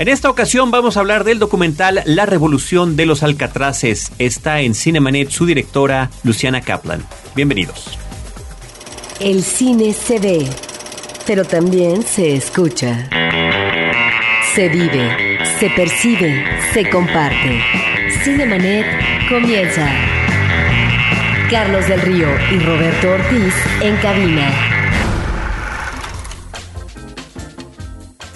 En 0.00 0.08
esta 0.08 0.30
ocasión 0.30 0.70
vamos 0.70 0.96
a 0.96 1.00
hablar 1.00 1.24
del 1.24 1.38
documental 1.38 2.02
La 2.06 2.24
Revolución 2.24 2.96
de 2.96 3.04
los 3.04 3.22
Alcatraces. 3.22 4.10
Está 4.18 4.62
en 4.62 4.74
Cinemanet 4.74 5.28
su 5.28 5.44
directora 5.44 6.10
Luciana 6.24 6.62
Kaplan. 6.62 7.04
Bienvenidos. 7.36 7.98
El 9.20 9.42
cine 9.42 9.92
se 9.92 10.18
ve, 10.18 10.48
pero 11.26 11.44
también 11.44 12.02
se 12.02 12.34
escucha. 12.34 13.10
Se 14.54 14.70
vive, 14.70 15.38
se 15.58 15.68
percibe, 15.68 16.46
se 16.72 16.88
comparte. 16.88 17.60
Cinemanet 18.24 18.86
comienza. 19.28 19.86
Carlos 21.50 21.86
del 21.88 22.00
Río 22.00 22.28
y 22.50 22.58
Roberto 22.60 23.10
Ortiz 23.10 23.54
en 23.82 23.96
cabina. 23.98 24.69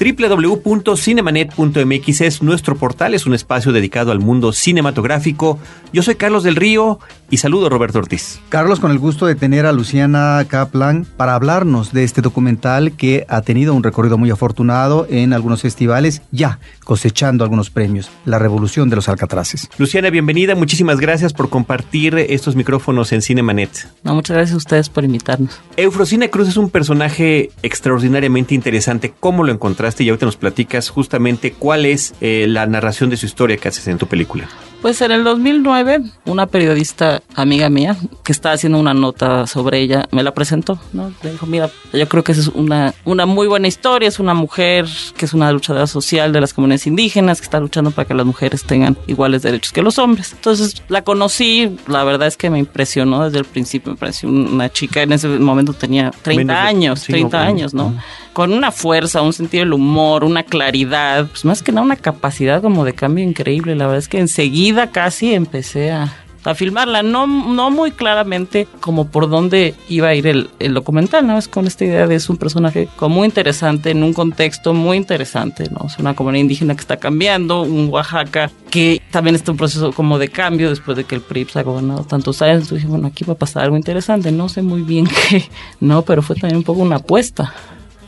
www.cinemanet.mx 0.04 2.20
es 2.20 2.42
nuestro 2.42 2.76
portal, 2.76 3.14
es 3.14 3.24
un 3.24 3.32
espacio 3.32 3.72
dedicado 3.72 4.12
al 4.12 4.20
mundo 4.20 4.52
cinematográfico. 4.52 5.58
Yo 5.92 6.02
soy 6.02 6.16
Carlos 6.16 6.42
del 6.42 6.56
Río 6.56 6.98
y 7.34 7.36
saludo 7.36 7.66
a 7.66 7.68
Roberto 7.68 7.98
Ortiz. 7.98 8.38
Carlos, 8.48 8.78
con 8.78 8.92
el 8.92 9.00
gusto 9.00 9.26
de 9.26 9.34
tener 9.34 9.66
a 9.66 9.72
Luciana 9.72 10.46
Kaplan 10.46 11.04
para 11.16 11.34
hablarnos 11.34 11.92
de 11.92 12.04
este 12.04 12.22
documental 12.22 12.92
que 12.92 13.26
ha 13.28 13.42
tenido 13.42 13.74
un 13.74 13.82
recorrido 13.82 14.16
muy 14.16 14.30
afortunado 14.30 15.08
en 15.10 15.32
algunos 15.32 15.62
festivales, 15.62 16.22
ya 16.30 16.60
cosechando 16.84 17.42
algunos 17.42 17.70
premios, 17.70 18.08
La 18.24 18.38
Revolución 18.38 18.88
de 18.88 18.94
los 18.94 19.08
Alcatraces. 19.08 19.68
Luciana, 19.78 20.10
bienvenida, 20.10 20.54
muchísimas 20.54 21.00
gracias 21.00 21.32
por 21.32 21.48
compartir 21.48 22.16
estos 22.16 22.54
micrófonos 22.54 23.10
en 23.10 23.20
Cinemanet. 23.20 23.88
No, 24.04 24.14
muchas 24.14 24.36
gracias 24.36 24.54
a 24.54 24.58
ustedes 24.58 24.88
por 24.88 25.02
invitarnos. 25.02 25.60
Eufrosina 25.76 26.28
Cruz 26.28 26.46
es 26.46 26.56
un 26.56 26.70
personaje 26.70 27.50
extraordinariamente 27.64 28.54
interesante. 28.54 29.12
¿Cómo 29.18 29.42
lo 29.42 29.50
encontraste? 29.50 30.04
Y 30.04 30.10
ahorita 30.10 30.26
nos 30.26 30.36
platicas 30.36 30.88
justamente 30.88 31.50
cuál 31.52 31.84
es 31.84 32.14
eh, 32.20 32.46
la 32.48 32.64
narración 32.66 33.10
de 33.10 33.16
su 33.16 33.26
historia 33.26 33.56
que 33.56 33.66
haces 33.66 33.88
en 33.88 33.98
tu 33.98 34.06
película. 34.06 34.48
Pues 34.84 35.00
en 35.00 35.12
el 35.12 35.24
2009, 35.24 36.02
una 36.26 36.44
periodista 36.44 37.22
amiga 37.34 37.70
mía 37.70 37.96
que 38.22 38.32
estaba 38.32 38.54
haciendo 38.54 38.78
una 38.78 38.92
nota 38.92 39.46
sobre 39.46 39.80
ella 39.80 40.06
me 40.10 40.22
la 40.22 40.34
presentó, 40.34 40.78
¿no? 40.92 41.10
Le 41.22 41.32
dijo, 41.32 41.46
mira, 41.46 41.70
yo 41.94 42.06
creo 42.06 42.22
que 42.22 42.32
es 42.32 42.48
una, 42.48 42.92
una 43.06 43.24
muy 43.24 43.46
buena 43.46 43.66
historia, 43.66 44.10
es 44.10 44.18
una 44.18 44.34
mujer 44.34 44.84
que 45.16 45.24
es 45.24 45.32
una 45.32 45.50
luchadora 45.52 45.86
social 45.86 46.34
de 46.34 46.42
las 46.42 46.52
comunidades 46.52 46.86
indígenas, 46.86 47.40
que 47.40 47.44
está 47.44 47.60
luchando 47.60 47.92
para 47.92 48.06
que 48.06 48.12
las 48.12 48.26
mujeres 48.26 48.64
tengan 48.64 48.98
iguales 49.06 49.40
derechos 49.40 49.72
que 49.72 49.80
los 49.80 49.98
hombres. 49.98 50.34
Entonces 50.34 50.82
la 50.88 51.00
conocí, 51.00 51.78
la 51.86 52.04
verdad 52.04 52.28
es 52.28 52.36
que 52.36 52.50
me 52.50 52.58
impresionó 52.58 53.24
desde 53.24 53.38
el 53.38 53.46
principio, 53.46 53.92
me 53.92 53.96
pareció 53.96 54.28
una 54.28 54.68
chica, 54.68 55.00
en 55.00 55.12
ese 55.12 55.28
momento 55.28 55.72
tenía 55.72 56.10
30 56.10 56.62
años, 56.62 57.04
30 57.04 57.42
años, 57.42 57.72
¿no? 57.72 57.94
Con 58.34 58.52
una 58.52 58.70
fuerza, 58.72 59.22
un 59.22 59.32
sentido 59.32 59.64
del 59.64 59.72
humor, 59.72 60.24
una 60.24 60.42
claridad, 60.42 61.26
pues 61.28 61.46
más 61.46 61.62
que 61.62 61.72
nada 61.72 61.86
una 61.86 61.96
capacidad 61.96 62.60
como 62.60 62.84
de 62.84 62.92
cambio 62.92 63.24
increíble. 63.24 63.76
La 63.76 63.86
verdad 63.86 64.00
es 64.00 64.08
que 64.08 64.18
enseguida 64.18 64.73
casi 64.90 65.34
empecé 65.34 65.92
a, 65.92 66.12
a 66.44 66.54
filmarla, 66.54 67.02
no, 67.02 67.26
no 67.26 67.70
muy 67.70 67.90
claramente 67.90 68.68
como 68.80 69.08
por 69.08 69.28
dónde 69.28 69.74
iba 69.88 70.08
a 70.08 70.14
ir 70.14 70.26
el, 70.26 70.74
documental, 70.74 71.26
¿no? 71.26 71.38
Es 71.38 71.48
con 71.48 71.66
esta 71.66 71.84
idea 71.84 72.06
de 72.06 72.14
es 72.14 72.28
un 72.28 72.36
personaje 72.36 72.88
muy 73.00 73.26
interesante, 73.26 73.90
en 73.90 74.02
un 74.02 74.12
contexto 74.12 74.74
muy 74.74 74.96
interesante, 74.96 75.68
¿no? 75.70 75.86
Es 75.86 75.98
una 75.98 76.14
comunidad 76.14 76.42
indígena 76.42 76.74
que 76.74 76.80
está 76.80 76.98
cambiando, 76.98 77.62
un 77.62 77.88
Oaxaca 77.90 78.50
que 78.70 79.00
también 79.10 79.36
está 79.36 79.50
en 79.50 79.54
un 79.54 79.58
proceso 79.58 79.92
como 79.92 80.18
de 80.18 80.28
cambio 80.28 80.68
después 80.68 80.96
de 80.96 81.04
que 81.04 81.14
el 81.14 81.20
PRI 81.20 81.46
se 81.46 81.60
ha 81.60 81.62
gobernado 81.62 82.04
tantos 82.04 82.42
años. 82.42 82.62
Entonces 82.62 82.78
dije, 82.78 82.88
bueno, 82.88 83.06
aquí 83.06 83.24
va 83.24 83.34
a 83.34 83.38
pasar 83.38 83.64
algo 83.64 83.76
interesante, 83.76 84.32
no 84.32 84.48
sé 84.48 84.62
muy 84.62 84.82
bien 84.82 85.06
qué, 85.28 85.48
no, 85.80 86.02
pero 86.02 86.22
fue 86.22 86.36
también 86.36 86.58
un 86.58 86.64
poco 86.64 86.80
una 86.80 86.96
apuesta 86.96 87.52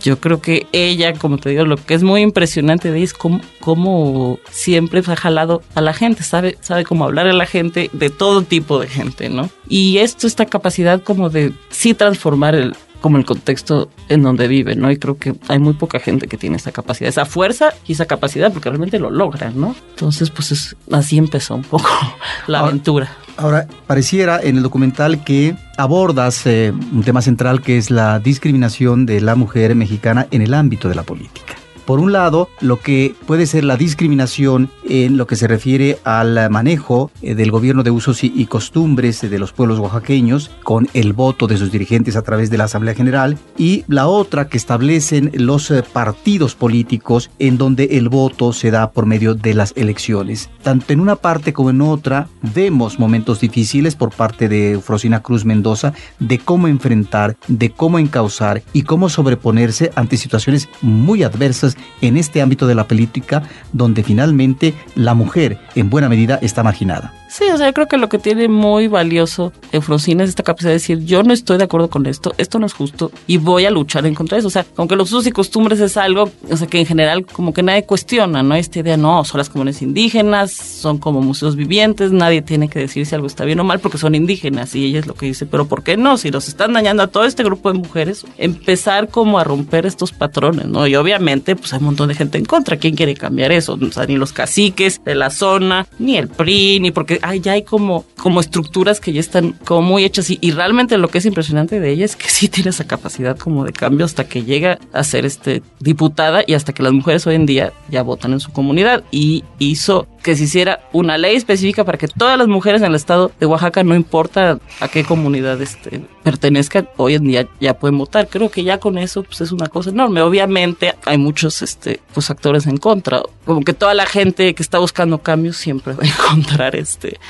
yo 0.07 0.21
creo 0.21 0.41
que 0.41 0.69
ella, 0.71 1.15
como 1.15 1.37
te 1.39 1.51
digo, 1.51 1.65
lo 1.65 1.77
que 1.77 1.95
es 1.95 2.05
muy 2.05 2.21
impresionante 2.21 2.93
de 2.93 2.99
ella 2.99 3.07
es 3.07 3.12
cómo, 3.12 3.41
cómo 3.59 4.39
siempre 4.53 5.03
ha 5.05 5.17
jalado 5.17 5.62
a 5.75 5.81
la 5.81 5.93
gente, 5.93 6.23
sabe, 6.23 6.57
sabe 6.61 6.85
cómo 6.85 7.05
hablar 7.05 7.27
a 7.27 7.33
la 7.33 7.45
gente, 7.45 7.91
de 7.93 8.09
todo 8.09 8.43
tipo 8.43 8.79
de 8.79 8.87
gente, 8.87 9.29
¿no? 9.29 9.51
Y 9.69 9.99
esto, 9.99 10.28
esta 10.28 10.47
capacidad 10.47 11.03
como 11.03 11.28
de 11.28 11.53
sí 11.71 11.93
transformar 11.93 12.55
el, 12.55 12.77
como 13.01 13.19
el 13.19 13.25
contexto 13.25 13.91
en 14.09 14.23
donde 14.23 14.49
vive, 14.49 14.75
¿no? 14.75 14.91
Y 14.91 14.97
creo 14.99 15.17
que 15.19 15.34
hay 15.49 15.59
muy 15.59 15.75
poca 15.75 15.99
gente 16.01 16.27
que 16.27 16.37
tiene 16.37 16.57
esa 16.57 16.73
capacidad, 16.73 17.09
esa 17.09 17.25
fuerza 17.25 17.71
y 17.87 17.93
esa 17.93 18.07
capacidad, 18.07 18.53
porque 18.53 18.69
realmente 18.69 18.99
lo 18.99 19.11
logran, 19.11 19.59
¿no? 19.61 19.75
Entonces, 19.91 20.31
pues 20.31 20.53
es, 20.53 20.77
así 20.91 21.19
empezó 21.19 21.55
un 21.55 21.62
poco 21.62 21.89
la 22.47 22.59
Ahora- 22.59 22.71
aventura. 22.71 23.11
Ahora, 23.39 23.69
pareciera 23.87 24.41
en 24.43 24.56
el 24.56 24.62
documental 24.62 25.23
que 25.23 25.55
abordas 25.77 26.47
eh, 26.47 26.73
un 26.73 27.03
tema 27.05 27.21
central 27.21 27.61
que 27.61 27.77
es 27.77 27.91
la 27.91 28.19
discriminación 28.19 29.05
de 29.05 29.21
la 29.21 29.35
mujer 29.35 29.75
mexicana 29.75 30.27
en 30.31 30.41
el 30.41 30.55
ámbito 30.55 30.89
de 30.89 30.95
la 30.95 31.03
política. 31.03 31.55
Por 31.87 32.01
un 32.01 32.11
lado, 32.11 32.49
lo 32.61 32.81
que 32.81 33.15
puede 33.27 33.47
ser 33.47 33.63
la 33.63 33.77
discriminación 33.77 34.71
en 34.89 35.17
lo 35.17 35.29
que 35.29 35.37
se 35.37 35.47
refiere 35.47 35.99
al 36.03 36.51
manejo 36.51 37.13
eh, 37.23 37.37
del 37.37 37.53
gobierno 37.53 37.85
de 37.85 37.93
usos 37.93 38.25
y, 38.25 38.47
costumbres 38.47 39.21
de 39.21 39.39
los 39.39 39.53
pueblos 39.53 39.79
oaxaqueños 39.79 40.51
con 40.65 40.89
el 40.95 41.13
voto 41.13 41.47
de 41.47 41.57
sus 41.57 41.71
dirigentes 41.71 42.17
a 42.17 42.23
través 42.23 42.51
de 42.51 42.59
la 42.59 42.65
Asamblea 42.65 42.95
General 42.95 43.39
y 43.57 43.85
la 43.87 44.09
otra 44.09 44.49
que 44.49 44.57
establecen 44.57 45.31
los 45.35 45.71
eh, 45.71 45.83
partidos 45.83 46.55
políticos 46.57 47.31
en 47.39 47.59
donde 47.59 47.85
el 47.93 48.09
voto 48.09 48.53
se 48.53 48.71
da 48.71 48.91
por 48.91 49.07
medio 49.07 49.35
de 49.35 49.55
las 49.55 49.73
elecciones. 49.77 50.51
Tanto 50.63 50.93
en 50.93 51.01
una 51.01 51.17
parte 51.17 51.53
como 51.53 51.71
en 51.71 51.83
otra 51.83 52.29
vemos 52.55 52.99
momentos 52.99 53.41
difíciles 53.41 53.95
por 53.95 54.13
parte 54.13 54.49
de 54.49 54.73
Eufrosina 54.73 55.23
Cruz 55.23 55.45
Mendoza 55.45 55.93
de 56.19 56.39
cómo 56.39 56.67
enfrentar, 56.67 57.37
de 57.47 57.71
cómo 57.71 58.01
encauzar 58.01 58.63
y 58.73 58.83
cómo 58.83 59.09
sobreponerse 59.09 59.93
ante 59.95 60.17
situaciones 60.17 60.69
muy 60.83 61.23
adversas 61.23 61.75
en 62.00 62.16
este 62.16 62.42
ámbito 62.42 62.66
de 62.66 62.75
la 62.75 62.88
política 62.88 63.42
donde 63.72 64.03
finalmente 64.03 64.75
la 64.94 65.14
mujer 65.14 65.59
en 65.75 65.91
buena 65.91 66.09
medida 66.09 66.38
está 66.42 66.62
marginada. 66.62 67.12
Sí, 67.28 67.44
o 67.53 67.56
sea, 67.56 67.66
yo 67.66 67.75
creo 67.75 67.88
que 67.88 67.97
lo 67.97 68.09
que 68.09 68.19
tiene 68.19 68.48
muy 68.48 68.87
valioso 68.88 69.53
Eufrosina 69.72 70.22
es 70.22 70.31
esta 70.31 70.42
capacidad 70.42 70.70
de 70.70 70.75
decir, 70.75 71.04
yo 71.04 71.22
no 71.22 71.32
estoy 71.32 71.59
de 71.59 71.64
acuerdo 71.64 71.91
con 71.91 72.06
esto, 72.06 72.32
esto 72.38 72.59
no 72.59 72.66
es 72.66 72.72
justo 72.72 73.10
y 73.26 73.37
voy 73.38 73.66
a 73.66 73.70
luchar 73.70 74.06
en 74.06 74.14
contra 74.14 74.37
de 74.37 74.41
eso. 74.41 74.48
O 74.48 74.50
sea, 74.50 74.64
aunque 74.76 74.97
los 74.97 75.10
usos 75.10 75.26
y 75.26 75.32
costumbres 75.32 75.81
es 75.81 75.97
algo, 75.97 76.31
o 76.50 76.56
sea, 76.56 76.66
que 76.66 76.78
en 76.78 76.87
general 76.87 77.26
como 77.26 77.53
que 77.53 77.62
nadie 77.62 77.84
cuestiona, 77.84 78.42
¿no? 78.42 78.54
Esta 78.54 78.78
idea, 78.78 78.97
no, 78.97 79.25
son 79.25 79.38
las 79.38 79.50
comunidades 79.50 79.82
indígenas, 79.82 80.53
son 80.53 80.98
como 80.98 81.20
museos 81.20 81.56
vivientes, 81.56 82.12
nadie 82.12 82.42
tiene 82.42 82.69
que 82.69 82.78
decir 82.78 83.04
si 83.06 83.14
algo 83.14 83.26
está 83.26 83.44
bien 83.44 83.58
o 83.60 83.64
mal 83.64 83.81
porque 83.81 83.98
son 83.98 84.14
indígenas 84.14 84.75
y 84.75 84.87
ella 84.87 85.00
es 85.00 85.06
lo 85.06 85.14
que 85.14 85.26
dice, 85.26 85.47
pero 85.47 85.66
¿por 85.66 85.82
qué 85.82 85.97
no? 85.97 86.16
Si 86.19 86.31
nos 86.31 86.48
están 86.48 86.72
dañando 86.72 87.03
a 87.03 87.08
todo 87.08 87.25
este 87.25 87.43
grupo 87.43 87.72
de 87.72 87.78
mujeres, 87.78 88.25
empezar 88.38 89.08
como 89.08 89.38
a 89.38 89.44
romper 89.44 89.84
estos 89.84 90.12
patrones, 90.12 90.66
¿no? 90.66 90.87
Y 90.87 90.94
obviamente, 90.94 91.56
pues 91.56 91.72
hay 91.72 91.81
un 91.81 91.87
montón 91.87 92.08
de 92.08 92.14
gente 92.14 92.38
en 92.38 92.44
contra, 92.44 92.76
¿quién 92.76 92.94
quiere 92.94 93.14
cambiar 93.14 93.53
eso? 93.53 93.78
O 93.81 93.93
sea, 93.93 94.06
ni 94.06 94.16
los 94.16 94.32
caciques 94.32 95.03
de 95.04 95.14
la 95.14 95.31
zona, 95.31 95.87
ni 95.98 96.16
el 96.16 96.28
PRI, 96.28 96.81
ni 96.81 96.91
porque 96.93 97.20
ay, 97.26 97.41
ya 97.41 97.53
hay 97.53 97.62
como, 97.62 98.04
como 98.16 98.41
estructuras 98.41 99.00
que 99.00 99.12
ya 99.12 99.20
están 99.20 99.53
como 99.64 99.82
muy 99.82 100.04
hechas 100.04 100.31
y, 100.31 100.38
y 100.41 100.53
realmente 100.53 100.97
lo 100.98 101.09
que 101.09 101.19
es 101.19 101.26
impresionante 101.26 101.81
de 101.81 101.91
ella 101.91 102.04
es 102.04 102.16
que 102.16 102.28
sí 102.28 102.48
tiene 102.48 102.70
esa 102.70 102.87
capacidad 102.87 103.37
como 103.37 103.64
de 103.64 103.72
cambio 103.72 104.04
hasta 104.06 104.28
que 104.28 104.44
llega 104.44 104.78
a 104.92 105.04
ser 105.04 105.26
este 105.26 105.62
diputada 105.81 106.42
y 106.47 106.54
hasta 106.54 106.72
que 106.72 106.82
las 106.82 106.92
mujeres 106.92 107.26
hoy 107.26 107.34
en 107.34 107.47
día 107.47 107.72
ya 107.88 108.03
votan 108.03 108.32
en 108.32 108.41
su 108.41 108.53
comunidad. 108.53 109.04
Y 109.10 109.44
hizo 109.59 110.06
que 110.26 110.34
se 110.34 110.42
hiciera 110.42 110.81
una 110.92 111.16
ley 111.19 111.37
específica 111.37 111.84
para 111.84 111.98
que 111.98 112.09
todas 112.09 112.37
las 112.37 112.48
mujeres 112.48 112.82
en 112.82 112.88
el 112.88 112.97
estado 112.97 113.31
de 113.38 113.47
Oaxaca, 113.47 113.84
no 113.84 113.94
importa 113.94 114.59
a 114.81 114.88
qué 114.88 115.04
comunidad 115.04 115.62
este, 115.62 116.03
pertenezcan, 116.25 116.88
hoy 116.97 117.14
en 117.14 117.28
día 117.28 117.48
ya 117.60 117.78
pueden 117.78 117.97
votar. 117.97 118.26
Creo 118.26 118.50
que 118.50 118.64
ya 118.64 118.81
con 118.81 118.98
eso 118.98 119.22
pues 119.22 119.41
es 119.42 119.53
una 119.53 119.69
cosa 119.69 119.91
enorme. 119.91 120.22
Obviamente 120.22 120.97
hay 121.04 121.16
muchos 121.16 121.62
este, 121.62 122.00
pues, 122.12 122.28
actores 122.28 122.66
en 122.66 122.78
contra. 122.78 123.22
Como 123.44 123.60
que 123.60 123.72
toda 123.72 123.94
la 123.94 124.04
gente 124.04 124.53
que 124.56 124.64
está 124.64 124.81
buscando 124.81 125.19
cambios 125.19 125.59
siempre 125.59 125.92
va 125.94 126.03
a 126.03 126.06
encontrar 126.09 126.75
este 126.75 127.20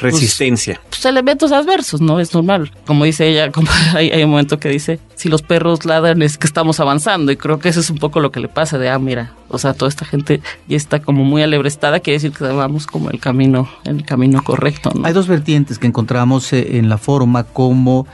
Resistencia. 0.00 0.80
pues, 0.88 1.04
elementos 1.04 1.52
adversos, 1.52 2.00
¿no? 2.00 2.20
Es 2.20 2.34
normal. 2.34 2.72
Como 2.86 3.04
dice 3.04 3.28
ella, 3.28 3.50
como 3.52 3.68
hay, 3.94 4.10
hay 4.10 4.24
un 4.24 4.30
momento 4.30 4.58
que 4.58 4.68
dice, 4.68 4.98
si 5.14 5.28
los 5.28 5.42
perros 5.42 5.84
ladran 5.84 6.22
es 6.22 6.38
que 6.38 6.46
estamos 6.46 6.80
avanzando. 6.80 7.30
Y 7.32 7.36
creo 7.36 7.58
que 7.58 7.68
eso 7.68 7.80
es 7.80 7.90
un 7.90 7.98
poco 7.98 8.20
lo 8.20 8.32
que 8.32 8.40
le 8.40 8.48
pasa 8.48 8.78
de, 8.78 8.88
ah, 8.88 8.98
mira, 8.98 9.34
o 9.48 9.58
sea, 9.58 9.74
toda 9.74 9.88
esta 9.88 10.04
gente 10.04 10.40
ya 10.68 10.76
está 10.76 11.00
como 11.00 11.24
muy 11.24 11.42
alebrestada, 11.42 12.00
quiere 12.00 12.16
decir 12.16 12.32
que 12.32 12.44
vamos 12.44 12.86
como 12.86 13.10
el 13.10 13.20
camino, 13.20 13.68
el 13.84 14.04
camino 14.04 14.42
correcto, 14.42 14.90
¿no? 14.94 15.06
Hay 15.06 15.12
dos 15.12 15.28
vertientes 15.28 15.78
que 15.78 15.86
encontramos 15.86 16.52
eh, 16.52 16.78
en 16.78 16.88
la 16.88 16.98
forma 16.98 17.44
como 17.44 18.06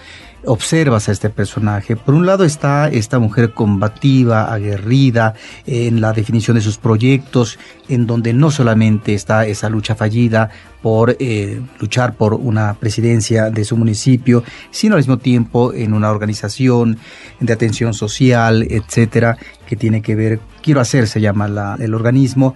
observas 0.47 1.09
a 1.09 1.13
este 1.13 1.31
personaje. 1.31 1.97
Por 1.97 2.15
un 2.15 2.27
lado 2.27 2.45
está 2.45 2.89
esta 2.89 3.19
mujer 3.19 3.53
combativa, 3.53 4.53
aguerrida, 4.53 5.35
en 5.67 6.01
la 6.01 6.13
definición 6.13 6.57
de 6.57 6.61
sus 6.63 6.79
proyectos, 6.79 7.59
en 7.89 8.07
donde 8.07 8.33
no 8.33 8.51
solamente 8.51 9.15
está 9.15 9.47
esa 9.47 9.69
lucha 9.69 9.95
fallida 9.95 10.51
por 10.83 11.17
eh, 11.19 11.61
luchar 11.81 12.15
por 12.15 12.35
una 12.35 12.75
presidencia 12.75 13.51
de 13.51 13.65
su 13.65 13.77
municipio, 13.77 14.45
sino 14.71 14.95
al 14.95 15.01
mismo 15.01 15.19
tiempo 15.19 15.73
en 15.75 15.93
una 15.93 16.11
organización 16.11 16.99
de 17.41 17.53
atención 17.53 17.93
social, 17.95 18.63
etcétera, 18.71 19.37
que 19.67 19.77
tiene 19.77 20.01
que 20.03 20.15
ver, 20.15 20.41
quiero 20.63 20.81
hacer, 20.81 21.09
se 21.09 21.21
llama 21.21 21.49
la- 21.49 21.77
el 21.81 21.93
organismo, 21.95 22.55